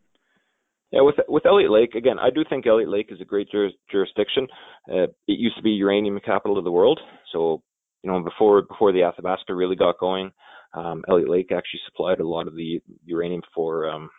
[0.92, 3.72] Yeah, with with Elliott Lake again, I do think Elliott Lake is a great juris,
[3.90, 4.48] jurisdiction.
[4.90, 6.98] Uh, it used to be uranium capital of the world,
[7.32, 7.62] so
[8.02, 10.32] you know before before the Athabasca really got going,
[10.74, 14.10] um, Elliott Lake actually supplied a lot of the uranium for um,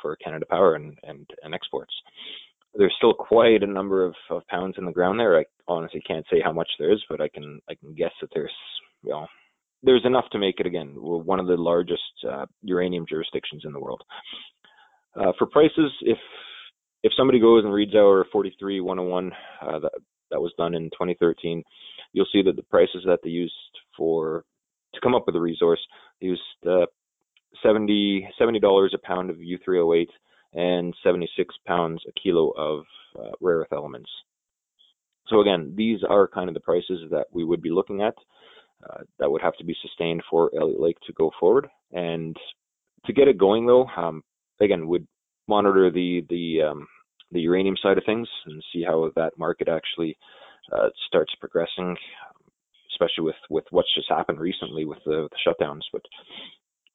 [0.00, 1.94] for Canada Power and, and and exports.
[2.74, 5.38] There's still quite a number of, of pounds in the ground there.
[5.38, 8.30] I honestly can't say how much there is, but I can I can guess that
[8.32, 8.54] there's
[9.02, 9.26] you know
[9.82, 13.80] there's enough to make it again one of the largest uh, uranium jurisdictions in the
[13.80, 14.02] world.
[15.20, 16.18] Uh, for prices, if
[17.04, 19.92] if somebody goes and reads our 43 101 uh, that
[20.30, 21.62] that was done in 2013,
[22.12, 23.54] you'll see that the prices that they used
[23.96, 24.44] for
[24.94, 25.80] to come up with the resource
[26.20, 26.86] used uh,
[27.62, 28.28] 70
[28.60, 30.08] dollars a pound of U3O8
[30.54, 32.84] and 76 pounds a kilo of
[33.18, 34.10] uh, rare earth elements.
[35.28, 38.14] So again, these are kind of the prices that we would be looking at.
[38.88, 41.68] uh, that would have to be sustained for Elliott Lake to go forward.
[41.92, 42.36] And
[43.06, 44.22] to get it going, though, um,
[44.62, 45.06] again, would
[45.48, 46.86] monitor the the um,
[47.30, 50.16] the uranium side of things and see how that market actually
[50.72, 51.96] uh, starts progressing,
[52.92, 55.82] especially with with what's just happened recently with the, the shutdowns.
[55.92, 56.02] But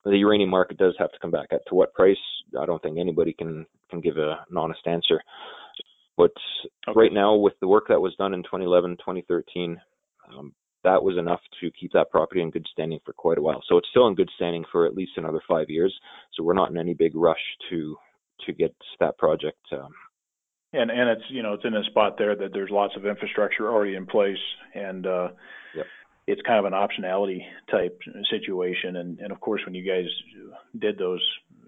[0.04, 1.48] the uranium market does have to come back.
[1.52, 2.16] At to what price?
[2.58, 5.20] I don't think anybody can can give a, an honest answer.
[6.16, 6.32] But
[6.88, 6.98] okay.
[6.98, 9.80] right now, with the work that was done in 2011, 2013,
[10.36, 10.52] um,
[10.84, 13.62] that was enough to keep that property in good standing for quite a while.
[13.68, 15.94] So it's still in good standing for at least another five years.
[16.34, 17.96] So we're not in any big rush to
[18.46, 19.58] to get that project.
[19.72, 19.92] Um,
[20.72, 23.70] and and it's you know it's in a spot there that there's lots of infrastructure
[23.70, 24.38] already in place,
[24.74, 25.28] and uh,
[25.74, 25.86] yep.
[26.26, 28.96] it's kind of an optionality type situation.
[28.96, 30.06] And and of course when you guys
[30.78, 31.24] did those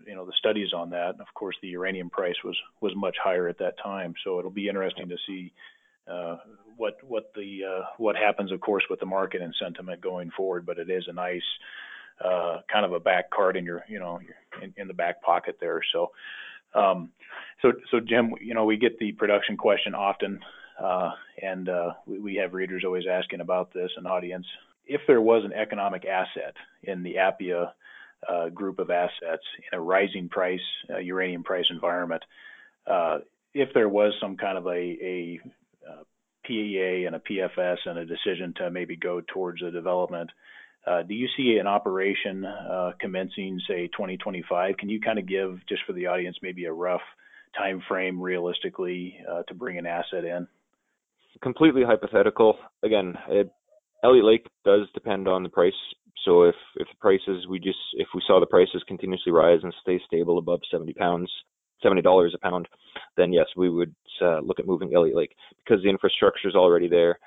[0.06, 3.48] you know the studies on that, of course the uranium price was was much higher
[3.48, 4.14] at that time.
[4.22, 5.52] So it'll be interesting to see
[6.08, 6.36] uh,
[6.76, 10.66] what what the uh, what happens, of course, with the market and sentiment going forward.
[10.66, 11.42] But it is a nice
[12.24, 14.20] uh, kind of a back card in your you know
[14.62, 15.80] in, in the back pocket there.
[15.92, 16.10] So
[16.74, 17.10] um,
[17.62, 20.40] so so Jim, you know we get the production question often,
[20.82, 21.10] uh,
[21.42, 24.46] and uh, we, we have readers always asking about this, and audience.
[24.86, 27.72] If there was an economic asset in the Appia
[28.28, 32.22] uh, group of assets in a rising price uh, uranium price environment,
[32.86, 33.18] uh,
[33.54, 35.40] if there was some kind of a, a
[36.50, 40.30] PEA and a PFS and a decision to maybe go towards a development.
[40.84, 44.76] Uh, do you see an operation uh, commencing, say, 2025?
[44.76, 47.02] Can you kind of give, just for the audience, maybe a rough
[47.56, 50.48] time frame realistically uh, to bring an asset in?
[51.42, 52.56] Completely hypothetical.
[52.82, 53.52] Again, it,
[54.02, 55.72] Elliott Lake does depend on the price.
[56.24, 59.98] So if the prices we just if we saw the prices continuously rise and stay
[60.06, 61.30] stable above 70 pounds,
[61.82, 62.68] seventy dollars a pound,
[63.16, 66.88] then yes, we would uh, look at moving Elliott Lake because the infrastructure is already
[66.88, 67.18] there.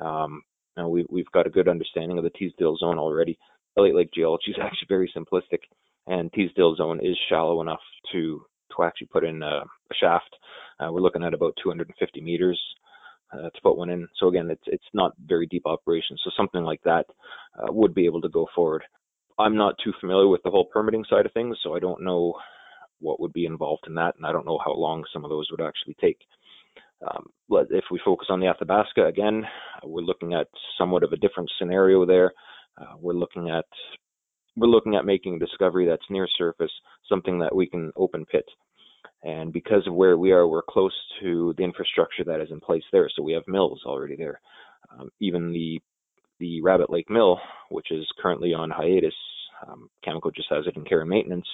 [0.00, 0.42] Um,
[0.76, 3.38] know, we, we've got a good understanding of the Teasdale zone already.
[3.76, 5.60] Elliott Lake geology is actually very simplistic,
[6.06, 7.80] and Teasdale zone is shallow enough
[8.12, 8.44] to
[8.76, 10.34] to actually put in a, a shaft.
[10.80, 12.58] Uh, we're looking at about 250 meters
[13.32, 14.08] uh, to put one in.
[14.18, 16.16] So again, it's it's not very deep operation.
[16.24, 17.06] So something like that
[17.58, 18.82] uh, would be able to go forward.
[19.38, 22.34] I'm not too familiar with the whole permitting side of things, so I don't know
[23.02, 25.48] what would be involved in that, and I don't know how long some of those
[25.50, 26.18] would actually take.
[27.06, 29.44] Um, but if we focus on the Athabasca again,
[29.84, 30.46] we're looking at
[30.78, 32.32] somewhat of a different scenario there.
[32.80, 33.66] Uh, we're looking at
[34.56, 36.70] we're looking at making a discovery that's near surface,
[37.08, 38.44] something that we can open pit.
[39.22, 42.82] And because of where we are, we're close to the infrastructure that is in place
[42.92, 43.08] there.
[43.14, 44.40] So we have mills already there.
[44.92, 45.80] Um, even the
[46.40, 47.38] the Rabbit Lake Mill,
[47.70, 49.14] which is currently on hiatus,
[49.66, 49.88] um,
[50.34, 51.46] just has it in care and maintenance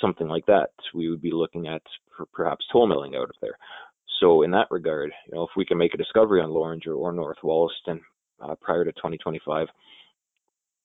[0.00, 1.82] something like that, we would be looking at
[2.32, 3.58] perhaps toll milling out of there.
[4.20, 7.12] So in that regard, you know, if we can make a discovery on Loranger or
[7.12, 8.00] North Wollaston
[8.40, 9.68] uh, prior to 2025,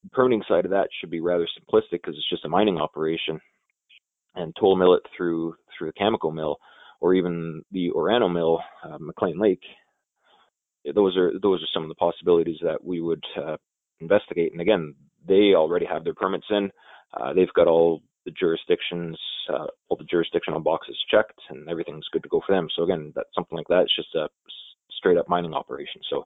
[0.03, 3.39] the permitting side of that should be rather simplistic because it's just a mining operation,
[4.35, 6.57] and toll mill it through through the Cameco mill
[7.03, 9.61] or even the Orano mill, uh, McLean Lake.
[10.95, 13.57] Those are those are some of the possibilities that we would uh,
[13.99, 14.51] investigate.
[14.51, 14.95] And again,
[15.27, 16.71] they already have their permits in.
[17.13, 19.17] Uh, they've got all the jurisdictions,
[19.49, 22.67] uh, all the jurisdictional boxes checked, and everything's good to go for them.
[22.75, 24.29] So again, that something like that, it's just a
[24.91, 26.01] straight up mining operation.
[26.09, 26.25] So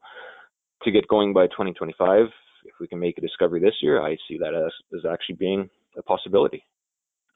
[0.83, 2.27] to get going by 2025,
[2.65, 5.69] if we can make a discovery this year, I see that as, as actually being
[5.97, 6.63] a possibility.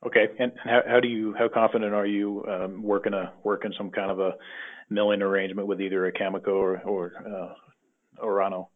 [0.06, 3.91] Okay, and how, how do you, how confident are you um, working a working some
[3.91, 4.32] kind of a
[4.89, 8.67] milling arrangement with either a Cameco or or uh, Orano?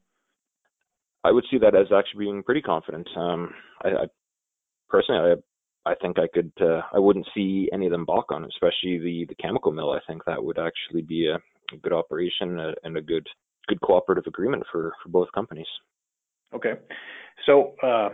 [1.23, 3.07] I would see that as actually being pretty confident.
[3.17, 4.05] Um, I, I
[4.87, 5.35] personally, I
[5.85, 9.25] I think I could uh, I wouldn't see any of them balk on, especially the
[9.29, 9.91] the Cameco mill.
[9.91, 11.35] I think that would actually be a,
[11.73, 13.27] a good operation and a good
[13.67, 15.67] good cooperative agreement for for both companies.
[16.53, 16.73] Okay,
[17.45, 18.09] so uh,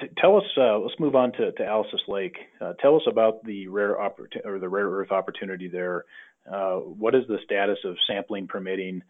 [0.00, 0.44] t- tell us.
[0.56, 2.36] Uh, let's move on to, to Alces Lake.
[2.60, 6.04] Uh, tell us about the rare oppor- or the rare earth opportunity there.
[6.50, 9.02] Uh, what is the status of sampling permitting?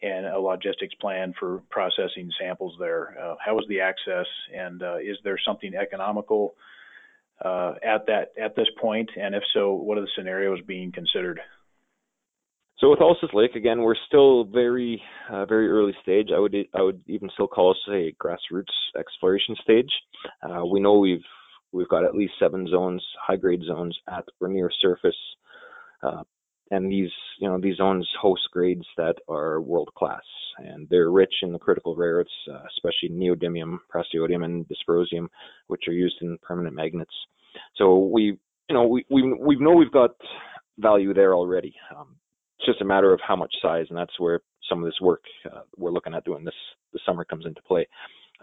[0.00, 3.16] and a logistics plan for processing samples there.
[3.20, 4.26] Uh, how is the access,
[4.56, 6.54] and uh, is there something economical
[7.44, 9.10] uh, at that at this point?
[9.16, 11.40] And if so, what are the scenarios being considered?
[12.78, 16.28] So with Alces Lake, again, we're still very uh, very early stage.
[16.34, 19.90] I would I would even still call us a grassroots exploration stage.
[20.42, 21.24] Uh, we know we've
[21.72, 25.16] we've got at least seven zones, high grade zones at or near surface.
[26.02, 26.22] Uh,
[26.70, 30.22] and these you know these zones host grades that are world class
[30.58, 35.28] and they're rich in the critical rare earths uh, especially neodymium praseodymium and dysprosium
[35.68, 37.14] which are used in permanent magnets.
[37.76, 40.10] So we you know we we we know we've got
[40.78, 41.74] value there already.
[41.96, 42.16] Um,
[42.58, 45.22] it's just a matter of how much size and that's where some of this work
[45.46, 46.54] uh, we're looking at doing this
[46.92, 47.86] this summer comes into play.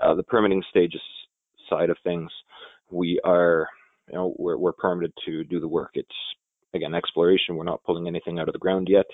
[0.01, 1.01] Uh, the permitting stages
[1.69, 2.29] side of things,
[2.89, 3.67] we are,
[4.07, 5.91] you know, we're, we're permitted to do the work.
[5.93, 6.09] It's
[6.75, 7.55] again exploration.
[7.55, 9.05] We're not pulling anything out of the ground yet,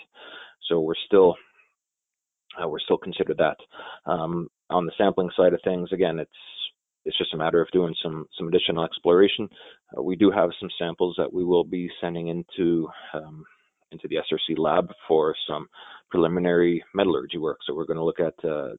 [0.67, 1.36] so we're still
[2.62, 3.58] uh, we're still considered that.
[4.12, 6.32] Um, on the sampling side of things, again, it's
[7.06, 9.50] it's just a matter of doing some some additional exploration.
[9.97, 13.45] Uh, we do have some samples that we will be sending into um,
[13.91, 15.67] into the SRC lab for some
[16.10, 17.60] preliminary metallurgy work.
[17.65, 18.69] So we're going to look at uh,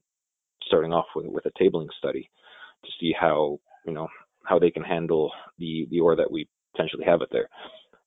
[0.67, 2.31] starting off with with a tabling study
[2.85, 4.09] to see how you know
[4.45, 7.49] how they can handle the the ore that we potentially have it there.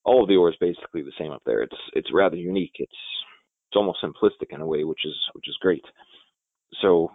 [0.05, 1.61] All of the ore is basically the same up there.
[1.61, 2.75] It's it's rather unique.
[2.75, 2.91] It's
[3.69, 5.83] it's almost simplistic in a way, which is which is great.
[6.81, 7.11] So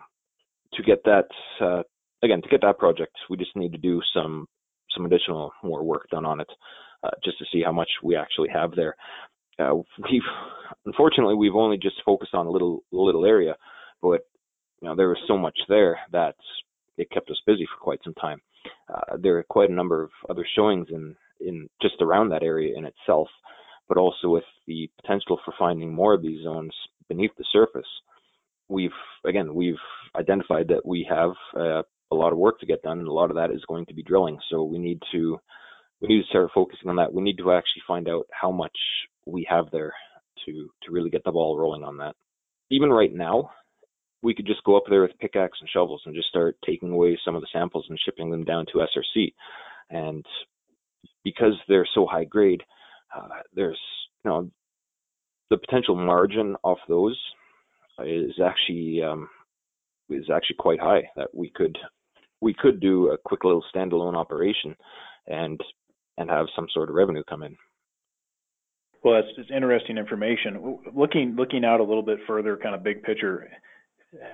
[0.75, 1.29] to get that
[1.61, 1.83] uh,
[2.23, 4.47] again to get that project, we just need to do some
[4.95, 6.49] some additional more work done on it,
[7.05, 8.97] uh, just to see how much we actually have there.
[9.59, 9.77] Uh,
[10.11, 10.23] we've
[10.87, 13.55] unfortunately we've only just focused on a little little area,
[14.03, 14.23] but
[14.81, 16.35] you know there was so much there that
[16.99, 18.41] it kept us busy for quite some time.
[18.93, 22.77] Uh, there are quite a number of other showings in in just around that area
[22.77, 23.29] in itself,
[23.89, 26.73] but also with the potential for finding more of these zones
[27.09, 27.89] beneath the surface.
[28.69, 28.91] We've
[29.25, 29.75] again we've
[30.17, 33.31] identified that we have uh, a lot of work to get done, and a lot
[33.31, 34.39] of that is going to be drilling.
[34.51, 35.39] So we need to
[36.01, 37.13] we need to start focusing on that.
[37.13, 38.77] We need to actually find out how much
[39.27, 39.93] we have there
[40.47, 42.15] to to really get the ball rolling on that.
[42.71, 43.51] Even right now,
[44.23, 47.19] we could just go up there with pickaxe and shovels and just start taking away
[47.25, 49.33] some of the samples and shipping them down to SRC.
[49.91, 50.25] And
[51.25, 52.63] because they're so high grade,
[53.15, 53.81] uh, there's
[54.25, 54.51] you know
[55.51, 57.19] the potential margin off those
[58.05, 59.29] is actually um,
[60.09, 61.77] is actually quite high that we could
[62.41, 64.75] we could do a quick little standalone operation
[65.27, 65.61] and
[66.17, 67.57] and have some sort of revenue come in.
[69.03, 70.79] Well, that's, that's interesting information.
[70.95, 73.51] Looking looking out a little bit further, kind of big picture.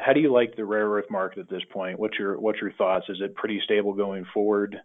[0.01, 1.99] How do you like the rare earth market at this point?
[1.99, 3.07] What's your what's your thoughts?
[3.09, 4.77] Is it pretty stable going forward?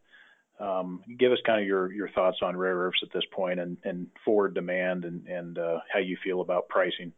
[0.62, 4.08] Um, give us kind of your your thoughts on rare earths at this point and,
[4.24, 7.12] forward demand and and uh, how you feel about pricing.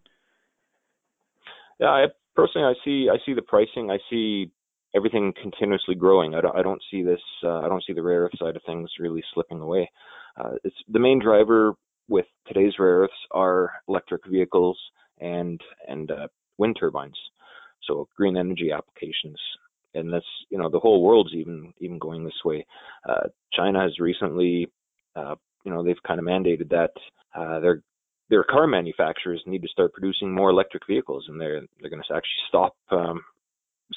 [1.79, 3.91] Yeah, I personally I see I see the pricing.
[3.91, 4.51] I see
[4.95, 6.35] everything continuously growing.
[6.35, 7.19] I don't, see this.
[7.43, 9.89] Uh, I don't see the rare earth side of things really slipping away.
[10.37, 11.73] Uh, it's the main driver
[12.07, 14.77] with today's rare earths are electric vehicles
[15.19, 16.27] and and uh,
[16.57, 17.17] wind turbines,
[17.87, 19.39] so green energy applications.
[19.95, 22.65] And that's you know the whole world's even even going this way.
[23.07, 24.71] Uh, China has recently,
[25.15, 26.91] uh, you know, they've kind of mandated that
[27.35, 27.81] uh, their
[28.29, 32.15] their car manufacturers need to start producing more electric vehicles, and they're they're going to
[32.15, 33.21] actually stop um,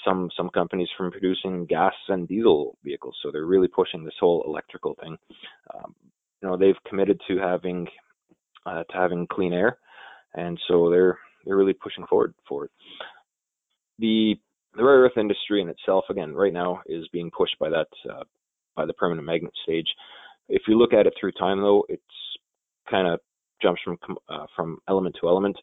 [0.04, 3.16] some some companies from producing gas and diesel vehicles.
[3.22, 5.16] So they're really pushing this whole electrical thing.
[5.74, 5.94] Um,
[6.42, 7.86] you know, they've committed to having
[8.66, 9.78] uh, to having clean air,
[10.34, 12.70] and so they're they're really pushing forward for it.
[13.98, 14.36] The
[14.76, 18.24] the rare earth industry in itself, again, right now is being pushed by that uh,
[18.74, 19.88] by the permanent magnet stage.
[20.48, 22.02] If you look at it through time, though, it's
[22.90, 23.20] kind of
[23.62, 25.56] jumps from uh, from element to element.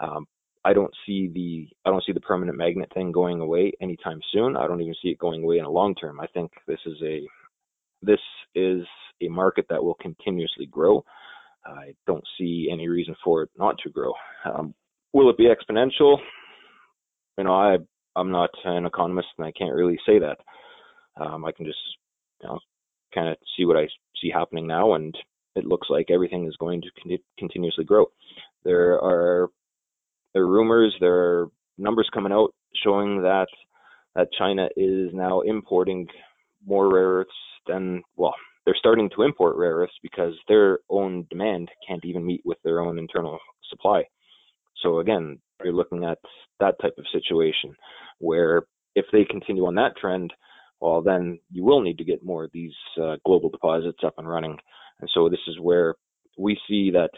[0.00, 0.26] Um,
[0.64, 4.56] I don't see the I don't see the permanent magnet thing going away anytime soon.
[4.56, 6.20] I don't even see it going away in a long term.
[6.20, 7.20] I think this is a
[8.02, 8.20] this
[8.54, 8.82] is
[9.20, 11.04] a market that will continuously grow.
[11.66, 14.12] I don't see any reason for it not to grow.
[14.44, 14.74] Um,
[15.12, 16.18] will it be exponential?
[17.38, 17.78] You know, I
[18.16, 20.38] I'm not an economist and I can't really say that.
[21.20, 21.78] Um, I can just
[22.42, 22.58] you know
[23.14, 23.88] kind of see what I
[24.20, 25.16] see happening now, and
[25.54, 28.06] it looks like everything is going to con- continuously grow.
[28.64, 29.48] There are
[30.32, 31.48] there are rumors, there are
[31.78, 33.46] numbers coming out showing that
[34.14, 36.06] that China is now importing
[36.66, 37.30] more rare earths
[37.66, 42.42] than well, they're starting to import rare earths because their own demand can't even meet
[42.44, 44.04] with their own internal supply.
[44.82, 46.18] So again, you're looking at
[46.60, 47.74] that type of situation
[48.18, 48.62] where
[48.94, 50.32] if they continue on that trend,
[50.80, 54.28] well, then you will need to get more of these uh, global deposits up and
[54.28, 54.56] running.
[55.00, 55.94] And so this is where
[56.38, 57.10] we see that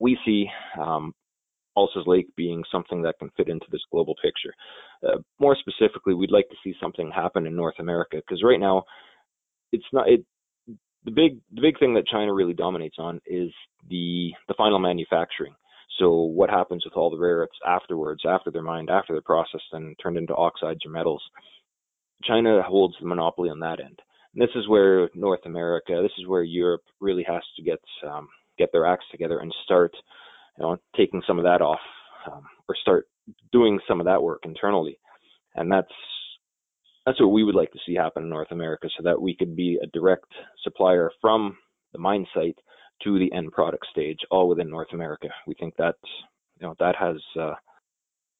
[0.00, 0.46] we see
[0.80, 1.14] um,
[2.06, 4.52] Lake being something that can fit into this global picture.
[5.06, 8.84] Uh, more specifically, we'd like to see something happen in North America because right now,
[9.72, 10.24] it's not it.
[11.04, 13.50] The big the big thing that China really dominates on is
[13.88, 15.54] the the final manufacturing.
[15.98, 19.72] So what happens with all the rare earths afterwards, after they're mined, after they're processed
[19.72, 21.22] and turned into oxides or metals?
[22.24, 23.98] China holds the monopoly on that end.
[24.34, 28.28] And this is where North America, this is where Europe really has to get um,
[28.58, 29.92] get their acts together and start
[30.58, 31.80] you know, taking some of that off
[32.30, 33.06] um, or start
[33.50, 34.98] doing some of that work internally.
[35.54, 35.92] And that's
[37.04, 39.56] that's what we would like to see happen in North America, so that we could
[39.56, 40.32] be a direct
[40.62, 41.56] supplier from
[41.92, 42.56] the mine site
[43.04, 45.28] to the end product stage, all within North America.
[45.46, 45.96] We think that
[46.60, 47.54] you know that has uh,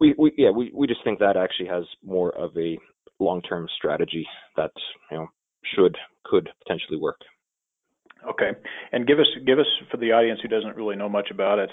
[0.01, 2.79] we, we yeah we, we just think that actually has more of a
[3.19, 4.73] long-term strategy that
[5.11, 5.27] you know
[5.75, 7.21] should could potentially work.
[8.29, 8.51] Okay,
[8.93, 11.71] and give us give us for the audience who doesn't really know much about it.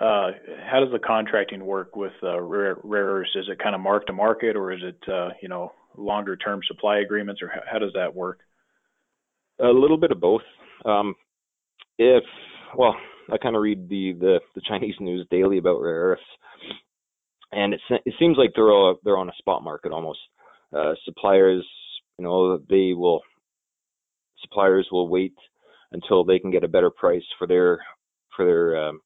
[0.00, 0.32] Uh,
[0.68, 3.30] how does the contracting work with uh, rare, rare earths?
[3.36, 6.60] Is it kind of mark to market, or is it uh, you know longer term
[6.66, 8.40] supply agreements, or how, how, does that work?
[9.60, 10.42] A little bit of both.
[10.84, 11.14] Um,
[11.98, 12.24] if
[12.76, 12.96] well,
[13.32, 16.22] I kind of read the, the, the Chinese news daily about rare earths,
[17.52, 20.18] and it it seems like they're all, they're on a spot market almost.
[20.76, 21.64] Uh, suppliers,
[22.18, 23.20] you know, they will
[24.40, 25.34] suppliers will wait
[25.92, 27.78] until they can get a better price for their
[28.36, 29.00] for their um,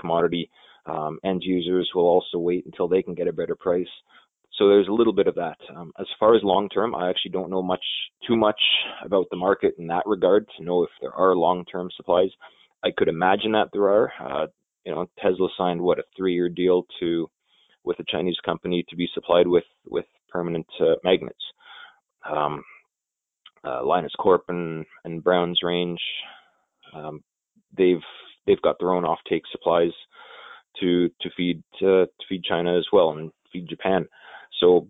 [0.00, 0.50] commodity.
[0.86, 3.88] Um, end users will also wait until they can get a better price.
[4.58, 5.58] So there's a little bit of that.
[5.74, 7.84] Um, as far as long term, I actually don't know much
[8.26, 8.60] too much
[9.04, 12.30] about the market in that regard to know if there are long term supplies.
[12.84, 14.12] I could imagine that there are.
[14.20, 14.46] Uh,
[14.84, 17.28] you know, Tesla signed what a three year deal to
[17.84, 21.42] with a Chinese company to be supplied with with permanent uh, magnets.
[22.28, 22.62] Um,
[23.64, 26.00] uh, Lynas Corp and, and Browns Range,
[26.94, 27.22] um,
[27.76, 28.02] they've
[28.46, 29.92] they've got their own offtake supplies
[30.80, 34.06] to to feed uh, to feed China as well and feed Japan.
[34.60, 34.88] So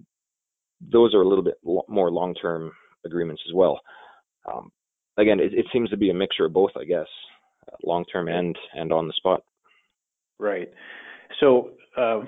[0.80, 2.72] those are a little bit lo- more long term
[3.04, 3.80] agreements as well.
[4.50, 4.70] Um,
[5.16, 7.06] again, it, it, seems to be a mixture of both, I guess,
[7.70, 9.42] uh, long term and and on the spot.
[10.38, 10.70] Right.
[11.40, 11.70] So.
[11.96, 12.22] Uh,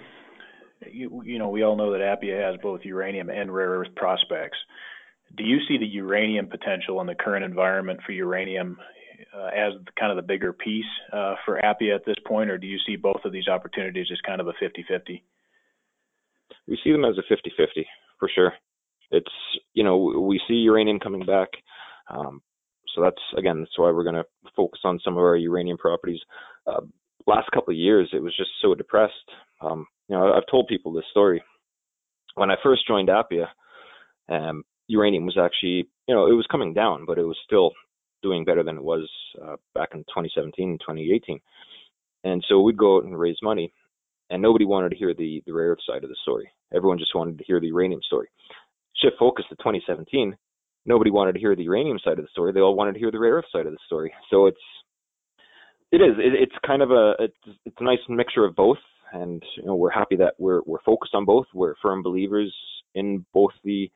[0.91, 4.59] you, you know, we all know that Appia has both uranium and rare earth prospects.
[5.37, 8.79] Do you see the uranium potential in the current environment for uranium
[9.37, 12.67] uh, as kind of the bigger piece uh, for Appia at this point, or do
[12.67, 15.23] you see both of these opportunities as kind of a 50-50?
[16.69, 17.85] We see them as a 50-50
[18.19, 18.53] for sure.
[19.11, 19.33] It's
[19.73, 21.49] you know we see uranium coming back,
[22.11, 22.43] um,
[22.95, 26.21] so that's again that's why we're going to focus on some of our uranium properties.
[26.67, 26.81] Uh,
[27.27, 29.15] last couple of years, it was just so depressed.
[29.63, 31.43] Um, you know, I've told people this story.
[32.35, 33.47] When I first joined Appia,
[34.29, 37.73] um, uranium was actually, you know, it was coming down, but it was still
[38.23, 39.09] doing better than it was
[39.43, 41.41] uh, back in 2017 and 2018.
[42.25, 43.73] And so we'd go out and raise money,
[44.31, 46.51] and nobody wanted to hear the the rare side of the story.
[46.75, 48.29] Everyone just wanted to hear the uranium story.
[48.97, 50.37] Shift focus to 2017.
[50.87, 52.53] Nobody wanted to hear the uranium side of the story.
[52.53, 54.13] They all wanted to hear the rare earth side of the story.
[54.31, 54.59] So it's
[55.91, 56.17] it is.
[56.19, 58.79] It, it's kind of a it's, it's a nice mixture of both,
[59.13, 61.47] and you know we're happy that we're we're focused on both.
[61.55, 62.55] We're firm believers
[62.95, 63.91] in both the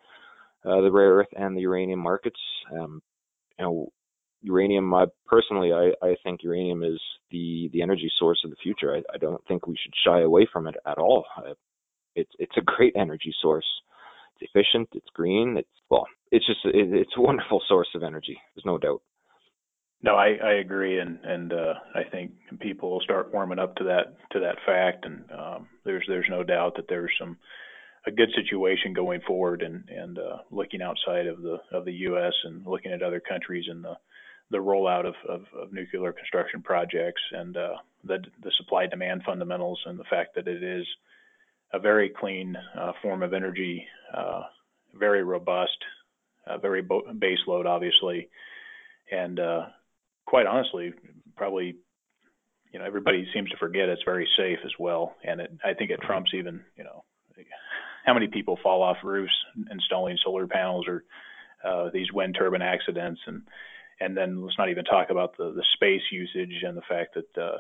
[0.64, 2.40] uh, the rare earth and the uranium markets.
[2.72, 3.02] Um,
[3.58, 3.92] you know,
[4.42, 4.92] uranium.
[4.94, 7.00] I, personally, I, I think uranium is
[7.30, 8.94] the the energy source of the future.
[8.94, 11.26] I, I don't think we should shy away from it at all.
[11.36, 11.52] I,
[12.14, 13.66] it's it's a great energy source.
[14.40, 14.88] It's efficient.
[14.92, 15.56] It's green.
[15.56, 16.06] It's well.
[16.30, 18.38] It's just it, it's a wonderful source of energy.
[18.54, 19.02] There's no doubt.
[20.04, 23.84] No, I, I agree, and and uh, I think people will start warming up to
[23.84, 27.36] that to that fact, and um, there's there's no doubt that there's some
[28.04, 32.32] a good situation going forward, and and uh, looking outside of the of the U.S.
[32.44, 33.94] and looking at other countries and the
[34.50, 39.80] the rollout of, of, of nuclear construction projects and uh, the the supply demand fundamentals
[39.86, 40.86] and the fact that it is
[41.72, 44.42] a very clean uh, form of energy, uh,
[44.94, 45.78] very robust,
[46.46, 48.28] uh, very bo- base load, obviously,
[49.10, 49.66] and uh,
[50.26, 50.92] quite honestly,
[51.36, 51.76] probably,
[52.72, 55.14] you know, everybody seems to forget it's very safe as well.
[55.24, 57.04] And it, I think it trumps even, you know,
[58.04, 59.32] how many people fall off roofs
[59.70, 61.04] installing solar panels or
[61.64, 63.42] uh, these wind turbine accidents, and
[64.00, 67.40] and then let's not even talk about the the space usage and the fact that
[67.42, 67.58] uh,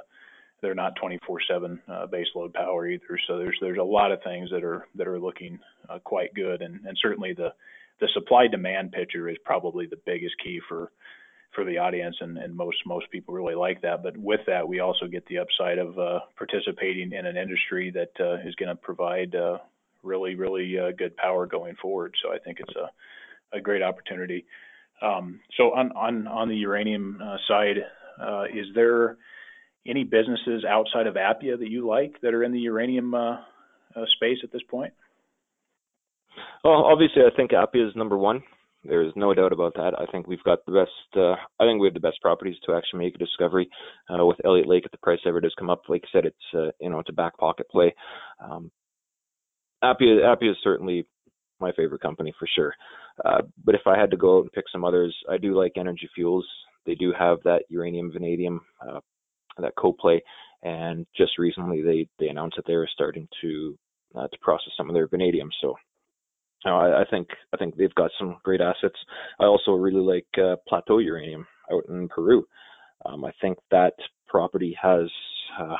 [0.62, 3.18] they're not 24/7 uh, base load power either.
[3.26, 5.58] So there's there's a lot of things that are that are looking
[5.90, 7.52] uh, quite good, and and certainly the
[8.00, 10.90] the supply demand picture is probably the biggest key for
[11.54, 14.02] for the audience, and, and most most people really like that.
[14.02, 18.12] But with that, we also get the upside of uh, participating in an industry that
[18.18, 19.58] uh, is going to provide uh,
[20.02, 22.14] really really uh, good power going forward.
[22.22, 22.90] So I think it's a
[23.56, 24.46] a great opportunity.
[25.02, 27.78] Um, so on on on the uranium uh, side,
[28.20, 29.18] uh, is there
[29.86, 33.14] any businesses outside of Appia that you like that are in the uranium
[34.16, 34.92] space at this point?
[36.64, 38.42] Well, obviously, I think Appia is number one.
[38.84, 39.92] There's no doubt about that.
[39.96, 41.16] I think we've got the best.
[41.16, 43.68] Uh, I think we have the best properties to actually make a discovery
[44.10, 44.84] uh, with Elliot Lake.
[44.84, 47.08] If the price ever does come up, like I said, it's uh, you know it's
[47.08, 47.94] a back pocket play.
[48.42, 48.72] Um,
[49.84, 51.06] Appia, Appia is certainly
[51.60, 52.74] my favorite company for sure.
[53.24, 55.72] Uh, but if I had to go out and pick some others, I do like
[55.76, 56.46] Energy Fuels.
[56.84, 58.98] They do have that uranium vanadium uh,
[59.58, 60.22] that co-play,
[60.62, 63.78] and just recently they they announced that they were starting to
[64.16, 65.50] uh, to process some of their vanadium.
[65.60, 65.76] So
[66.70, 68.98] know, I, I think I think they've got some great assets.
[69.40, 72.44] I also really like uh, Plateau Uranium out in Peru.
[73.04, 73.94] Um, I think that
[74.28, 75.10] property has,
[75.60, 75.74] uh,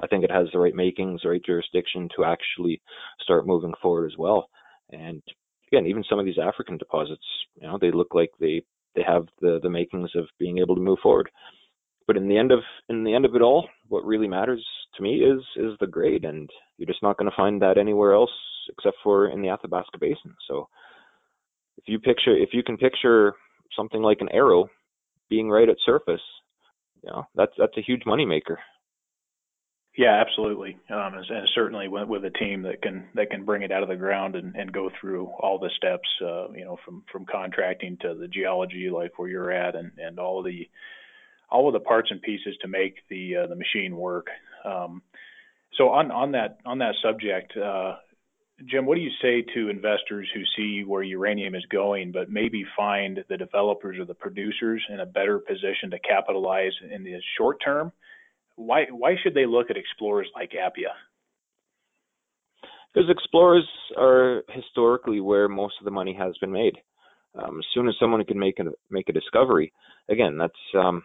[0.00, 2.80] I think it has the right makings, the right jurisdiction to actually
[3.20, 4.48] start moving forward as well.
[4.90, 5.22] And
[5.66, 7.24] again, even some of these African deposits,
[7.60, 8.62] you know, they look like they
[8.94, 11.30] they have the the makings of being able to move forward.
[12.08, 15.02] But in the end of in the end of it all, what really matters to
[15.02, 18.30] me is is the grade, and you're just not going to find that anywhere else
[18.70, 20.34] except for in the Athabasca Basin.
[20.48, 20.68] So
[21.76, 23.34] if you picture if you can picture
[23.76, 24.70] something like an arrow
[25.28, 26.22] being right at surface,
[27.02, 28.56] you know, that's that's a huge moneymaker.
[29.96, 33.62] Yeah, absolutely, um, and, and certainly with, with, a team that can that can bring
[33.62, 36.78] it out of the ground and, and go through all the steps, uh, you know,
[36.84, 40.68] from from contracting to the geology, like where you're at, and and all the
[41.50, 44.26] all of the parts and pieces to make the uh, the machine work.
[44.64, 45.02] Um,
[45.76, 47.96] so on on that on that subject, uh,
[48.66, 52.64] Jim, what do you say to investors who see where uranium is going, but maybe
[52.76, 57.58] find the developers or the producers in a better position to capitalize in the short
[57.64, 57.92] term?
[58.58, 60.92] why why should they look at explorers like Appia?
[62.92, 66.76] Because explorers are historically where most of the money has been made.
[67.34, 69.72] Um, as soon as someone can make a make a discovery,
[70.08, 71.02] again, that's um,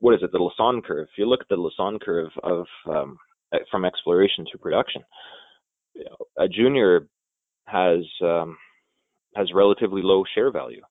[0.00, 0.32] what is it?
[0.32, 1.08] The Lassonde curve.
[1.12, 3.18] If you look at the Lassonde curve of um,
[3.70, 5.02] from exploration to production,
[6.38, 7.06] a junior
[7.66, 8.56] has um,
[9.36, 10.82] has relatively low share value.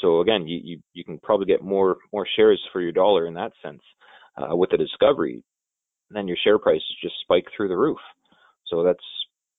[0.00, 3.34] So again, you, you you can probably get more more shares for your dollar in
[3.34, 3.82] that sense
[4.36, 5.42] uh, with the discovery,
[6.10, 7.98] then your share prices just spike through the roof.
[8.66, 9.04] So that's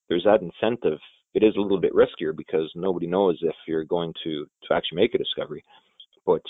[0.08, 1.00] there's that incentive.
[1.34, 4.98] It is a little bit riskier because nobody knows if you're going to to actually
[4.98, 5.64] make a discovery,
[6.26, 6.42] but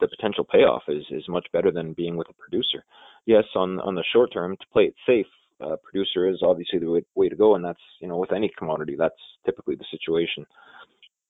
[0.00, 2.84] the potential payoff is is much better than being with a producer.
[3.26, 5.26] Yes, on on the short term, to play it safe,
[5.60, 8.50] uh, producer is obviously the way, way to go, and that's you know with any
[8.58, 9.14] commodity, that's
[9.46, 10.46] typically the situation.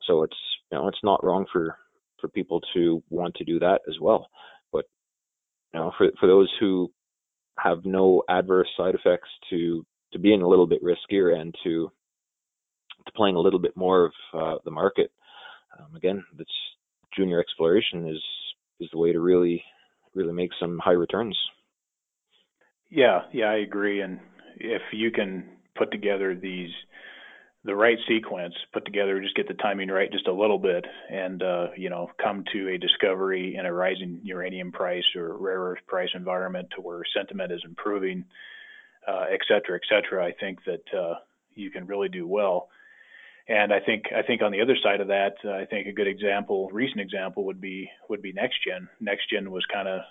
[0.06, 0.36] So it's
[0.72, 1.76] you know it's not wrong for
[2.20, 4.28] for people to want to do that as well
[4.72, 4.86] But
[5.74, 6.92] you know, for for those who
[7.58, 11.90] have no adverse side effects to to being a little bit riskier and to
[13.06, 15.12] to playing a little bit more of uh, the market.
[15.78, 16.50] Um, again, that's
[17.16, 18.22] junior exploration is
[18.80, 19.62] is the way to really
[20.14, 21.38] really make some high returns.
[22.90, 24.00] Yeah, yeah, I agree.
[24.00, 24.18] And
[24.56, 26.70] if you can put together these
[27.62, 31.42] the right sequence put together, just get the timing right just a little bit, and
[31.42, 35.80] uh, you know come to a discovery in a rising uranium price or rare earth
[35.86, 38.24] price environment to where sentiment is improving,
[39.06, 40.24] uh, et cetera, et cetera.
[40.24, 41.14] I think that uh,
[41.54, 42.68] you can really do well.
[43.50, 45.92] And I think I think on the other side of that, uh, I think a
[45.92, 48.86] good example, recent example would be would be NexGen.
[49.02, 50.02] NexGen was kind of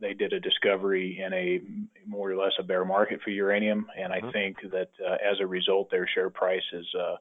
[0.00, 1.60] they did a discovery in a
[2.08, 4.30] more or less a bear market for uranium, and I mm-hmm.
[4.30, 7.16] think that uh, as a result, their share price is uh,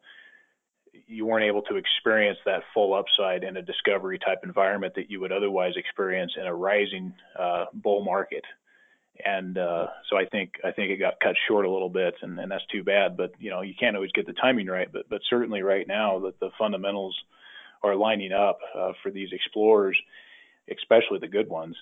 [1.06, 5.20] you weren't able to experience that full upside in a discovery type environment that you
[5.20, 8.46] would otherwise experience in a rising uh, bull market.
[9.26, 12.40] And uh, so I think I think it got cut short a little bit, and,
[12.40, 13.18] and that's too bad.
[13.18, 14.92] But you know you can't always get the timing right.
[14.92, 17.18] But but certainly right now that the fundamentals
[17.84, 19.98] are lining up uh, for these explorers,
[20.72, 21.76] especially the good ones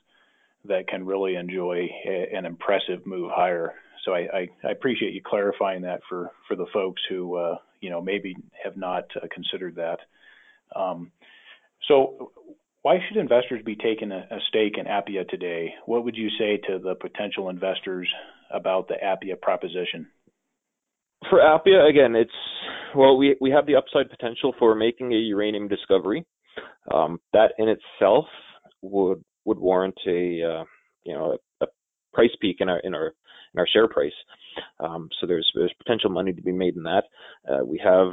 [0.66, 3.74] that can really enjoy a, an impressive move higher.
[4.04, 7.90] So I, I, I, appreciate you clarifying that for, for the folks who uh, you
[7.90, 10.00] know maybe have not uh, considered that.
[10.76, 11.12] Um,
[11.88, 12.32] so
[12.86, 15.74] why should investors be taking a, stake in Appia today?
[15.88, 18.08] What would you say to the potential investors
[18.52, 20.06] about the Appia proposition?
[21.28, 22.30] For Appia, again, it's
[22.96, 26.28] well, we have the upside potential for making a uranium discovery.
[26.94, 28.26] Um, that in itself
[28.84, 30.64] would would warrant a uh,
[31.04, 31.66] you know a,
[32.14, 33.16] price peak in our in our
[33.56, 34.14] in our share price.
[34.80, 35.52] Um, so there's
[35.84, 37.06] potential money to be made in that.
[37.52, 38.10] Uh, we have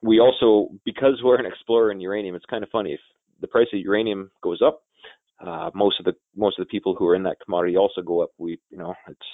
[0.00, 2.96] we also because we're an explorer in uranium, it's kind of funny
[3.44, 4.80] the price of uranium goes up,
[5.46, 8.22] uh, most of the most of the people who are in that commodity also go
[8.22, 8.30] up.
[8.38, 9.30] We you know it's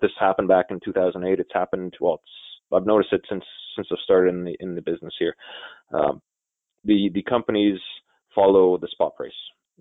[0.00, 1.38] this happened back in 2008.
[1.38, 2.14] It's happened well.
[2.14, 2.32] It's,
[2.72, 3.44] I've noticed it since
[3.76, 5.36] since I've started in the in the business here.
[5.92, 6.20] Um,
[6.84, 7.78] the the companies
[8.34, 9.30] follow the spot price.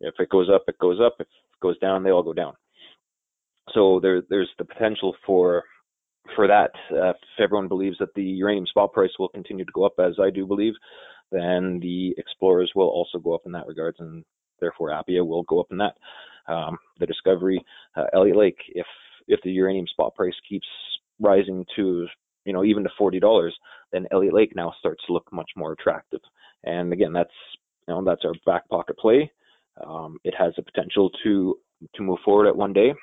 [0.01, 1.15] If it goes up, it goes up.
[1.19, 2.53] If it goes down, they all go down.
[3.73, 5.63] So there, there's the potential for
[6.35, 6.71] for that.
[6.91, 10.13] Uh, if everyone believes that the uranium spot price will continue to go up, as
[10.21, 10.73] I do believe,
[11.31, 14.23] then the explorers will also go up in that regards, and
[14.59, 15.95] therefore Appia will go up in that.
[16.47, 17.63] Um, the discovery,
[17.95, 18.85] uh, Lake, if
[19.27, 20.67] if the uranium spot price keeps
[21.19, 22.07] rising to
[22.45, 23.55] you know even to forty dollars,
[23.91, 26.21] then Elliot Lake now starts to look much more attractive.
[26.63, 27.33] And again, that's
[27.87, 29.31] you know that's our back pocket play.
[29.85, 31.57] Um, it has the potential to
[31.95, 32.93] to move forward at one day.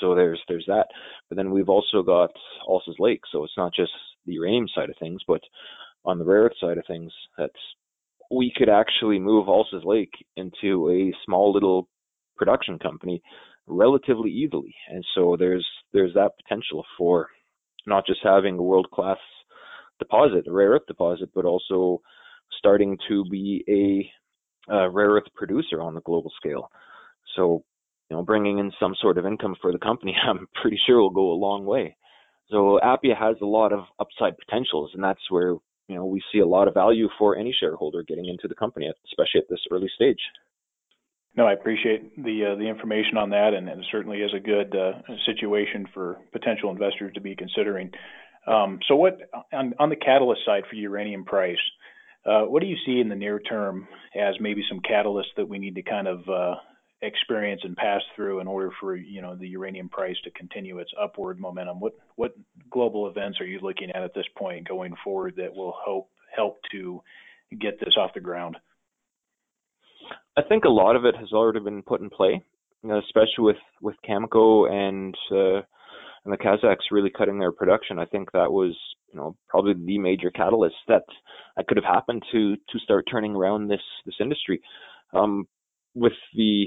[0.00, 0.86] So there's there's that.
[1.28, 2.30] But then we've also got
[2.68, 3.22] Alces Lake.
[3.32, 3.92] So it's not just
[4.26, 5.40] the uranium side of things, but
[6.04, 7.52] on the rare earth side of things, that's
[8.30, 11.88] we could actually move Alces Lake into a small little
[12.36, 13.22] production company
[13.66, 14.74] relatively easily.
[14.88, 17.28] And so there's there's that potential for
[17.86, 19.18] not just having a world class
[19.98, 22.00] deposit, a rare earth deposit, but also
[22.58, 26.70] starting to be a, a rare earth producer on the global scale.
[27.36, 27.64] So,
[28.10, 31.10] you know, bringing in some sort of income for the company, I'm pretty sure will
[31.10, 31.96] go a long way.
[32.50, 35.54] So Appia has a lot of upside potentials, and that's where
[35.88, 38.90] you know we see a lot of value for any shareholder getting into the company,
[39.06, 40.20] especially at this early stage.
[41.36, 44.40] No, I appreciate the uh, the information on that, and, and it certainly is a
[44.40, 44.92] good uh,
[45.26, 47.90] situation for potential investors to be considering.
[48.46, 49.18] Um, so, what
[49.52, 51.58] on, on the catalyst side for uranium price?
[52.24, 55.58] Uh, what do you see in the near term as maybe some catalysts that we
[55.58, 56.54] need to kind of uh,
[57.04, 60.90] experience and pass through in order for you know the uranium price to continue its
[61.00, 61.80] upward momentum?
[61.80, 62.34] What what
[62.70, 66.58] global events are you looking at at this point going forward that will help help
[66.72, 67.02] to
[67.60, 68.56] get this off the ground?
[70.36, 72.42] I think a lot of it has already been put in play,
[72.82, 75.62] you know, especially with with Cameco and uh,
[76.24, 77.98] and the Kazakhs really cutting their production.
[77.98, 78.76] I think that was
[79.12, 81.04] you know probably the major catalyst that
[81.56, 84.60] that could have happened to to start turning around this this industry.
[85.12, 85.46] Um,
[85.94, 86.66] with the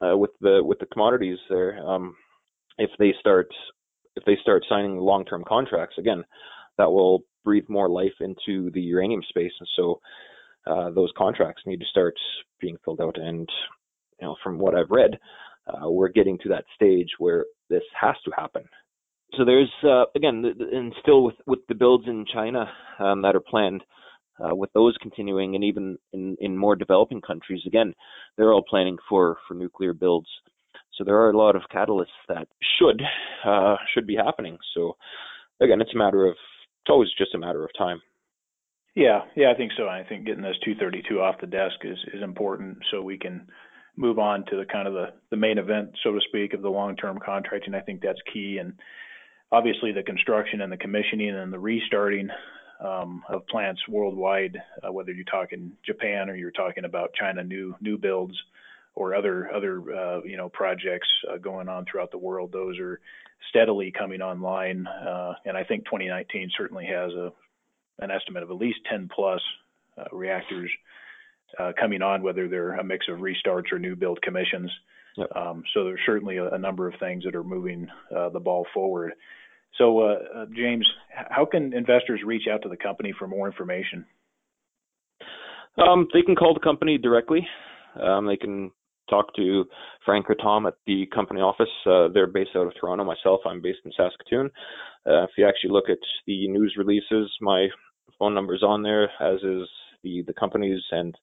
[0.00, 2.14] uh, with the with the commodities there, um,
[2.78, 3.48] if they start
[4.16, 6.24] if they start signing long term contracts again,
[6.78, 10.00] that will breathe more life into the uranium space, and so
[10.66, 12.14] uh, those contracts need to start
[12.60, 13.16] being filled out.
[13.18, 13.48] And
[14.20, 15.18] you know, from what I've read,
[15.66, 18.64] uh, we're getting to that stage where this has to happen.
[19.36, 23.40] So there's uh, again, and still with with the builds in China um, that are
[23.40, 23.82] planned,
[24.40, 27.94] uh, with those continuing, and even in in more developing countries, again,
[28.36, 30.28] they're all planning for for nuclear builds.
[30.96, 33.02] So there are a lot of catalysts that should
[33.44, 34.58] uh, should be happening.
[34.74, 34.96] So
[35.60, 38.00] again, it's a matter of it's always just a matter of time.
[38.94, 39.88] Yeah, yeah, I think so.
[39.88, 43.48] I think getting this 232 off the desk is is important so we can
[43.96, 46.68] move on to the kind of the the main event, so to speak, of the
[46.68, 47.74] long-term contracting.
[47.74, 48.74] I think that's key, and
[49.50, 52.28] obviously the construction and the commissioning and the restarting
[52.80, 57.74] um, of plants worldwide, uh, whether you're talking Japan or you're talking about China new
[57.80, 58.34] new builds
[58.94, 63.00] or other other uh, you know projects uh, going on throughout the world, those are
[63.50, 67.32] steadily coming online, uh, and I think 2019 certainly has a
[68.00, 69.40] an estimate of at least 10 plus
[69.96, 70.70] uh, reactors
[71.58, 74.70] uh, coming on, whether they're a mix of restarts or new build commissions.
[75.16, 75.36] Yep.
[75.36, 78.66] Um, so there's certainly a, a, number of things that are moving uh, the ball
[78.74, 79.12] forward.
[79.78, 80.86] So, uh, uh, James,
[81.30, 84.06] how can investors reach out to the company for more information?
[85.76, 87.46] Um, they can call the company directly.
[88.00, 88.70] Um, they can
[89.10, 89.64] talk to
[90.04, 91.68] Frank or Tom at the company office.
[91.84, 93.04] Uh, they're based out of Toronto.
[93.04, 94.50] Myself, I'm based in Saskatoon.
[95.06, 97.66] Uh, if you actually look at the news releases, my
[98.18, 99.68] phone number is on there, as is
[100.02, 101.16] the the companies and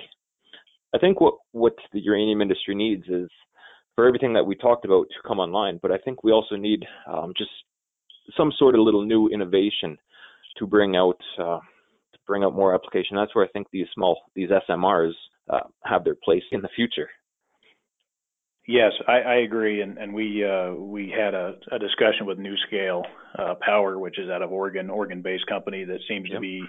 [0.94, 3.30] I think what what the uranium industry needs is
[3.96, 6.84] for everything that we talked about to come online, but I think we also need
[7.12, 7.50] um, just
[8.36, 9.98] some sort of little new innovation
[10.58, 11.58] to bring out uh,
[12.12, 13.16] to bring out more application.
[13.16, 15.12] That's where I think these small these SMRs
[15.50, 17.08] uh, have their place in the future.
[18.68, 23.04] Yes, I, I agree, and, and we uh, we had a, a, discussion with NuScale
[23.38, 26.38] uh, Power, which is out of Oregon, Oregon-based company that seems yep.
[26.38, 26.62] to be,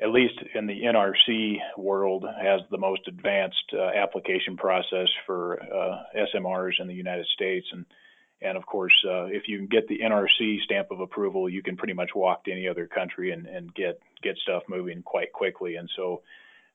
[0.00, 6.02] at least in the NRC world, has the most advanced uh, application process for uh,
[6.34, 7.86] SMRs in the United States, and
[8.42, 11.78] and of course, uh, if you can get the NRC stamp of approval, you can
[11.78, 15.76] pretty much walk to any other country and, and get get stuff moving quite quickly,
[15.76, 16.22] and so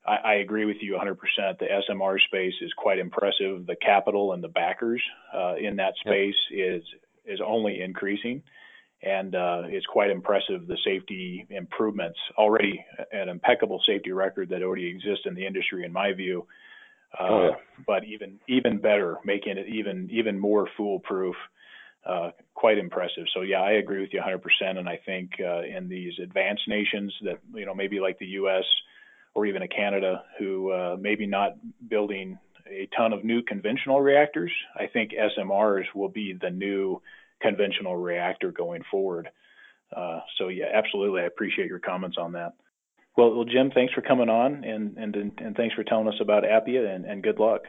[0.05, 1.17] I, I agree with you 100%.
[1.59, 3.65] The SMR space is quite impressive.
[3.67, 5.01] The capital and the backers
[5.33, 6.77] uh, in that space yep.
[6.77, 6.83] is
[7.25, 8.41] is only increasing,
[9.03, 10.67] and uh, it's quite impressive.
[10.67, 15.91] The safety improvements already an impeccable safety record that already exists in the industry, in
[15.91, 16.45] my view.
[17.19, 17.55] Uh, oh, yeah.
[17.85, 21.35] But even even better, making it even even more foolproof
[22.05, 23.25] uh, quite impressive.
[23.33, 24.77] So yeah, I agree with you 100%.
[24.77, 28.63] And I think uh, in these advanced nations that you know maybe like the U.S.
[29.33, 32.37] or even a Canada who uh, maybe not building
[32.67, 37.01] a ton of new conventional reactors, I think SMRs will be the new
[37.41, 39.29] conventional reactor going forward.
[39.95, 42.53] Uh, so yeah, absolutely, I appreciate your comments on that.
[43.17, 46.43] Well, well, Jim, thanks for coming on, and and and thanks for telling us about
[46.43, 47.63] Appia, and, and good luck.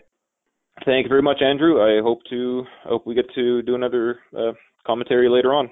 [0.85, 1.83] Thank you very much, Andrew.
[1.83, 4.53] I hope to hope we get to do another uh,
[4.87, 5.69] commentary later on.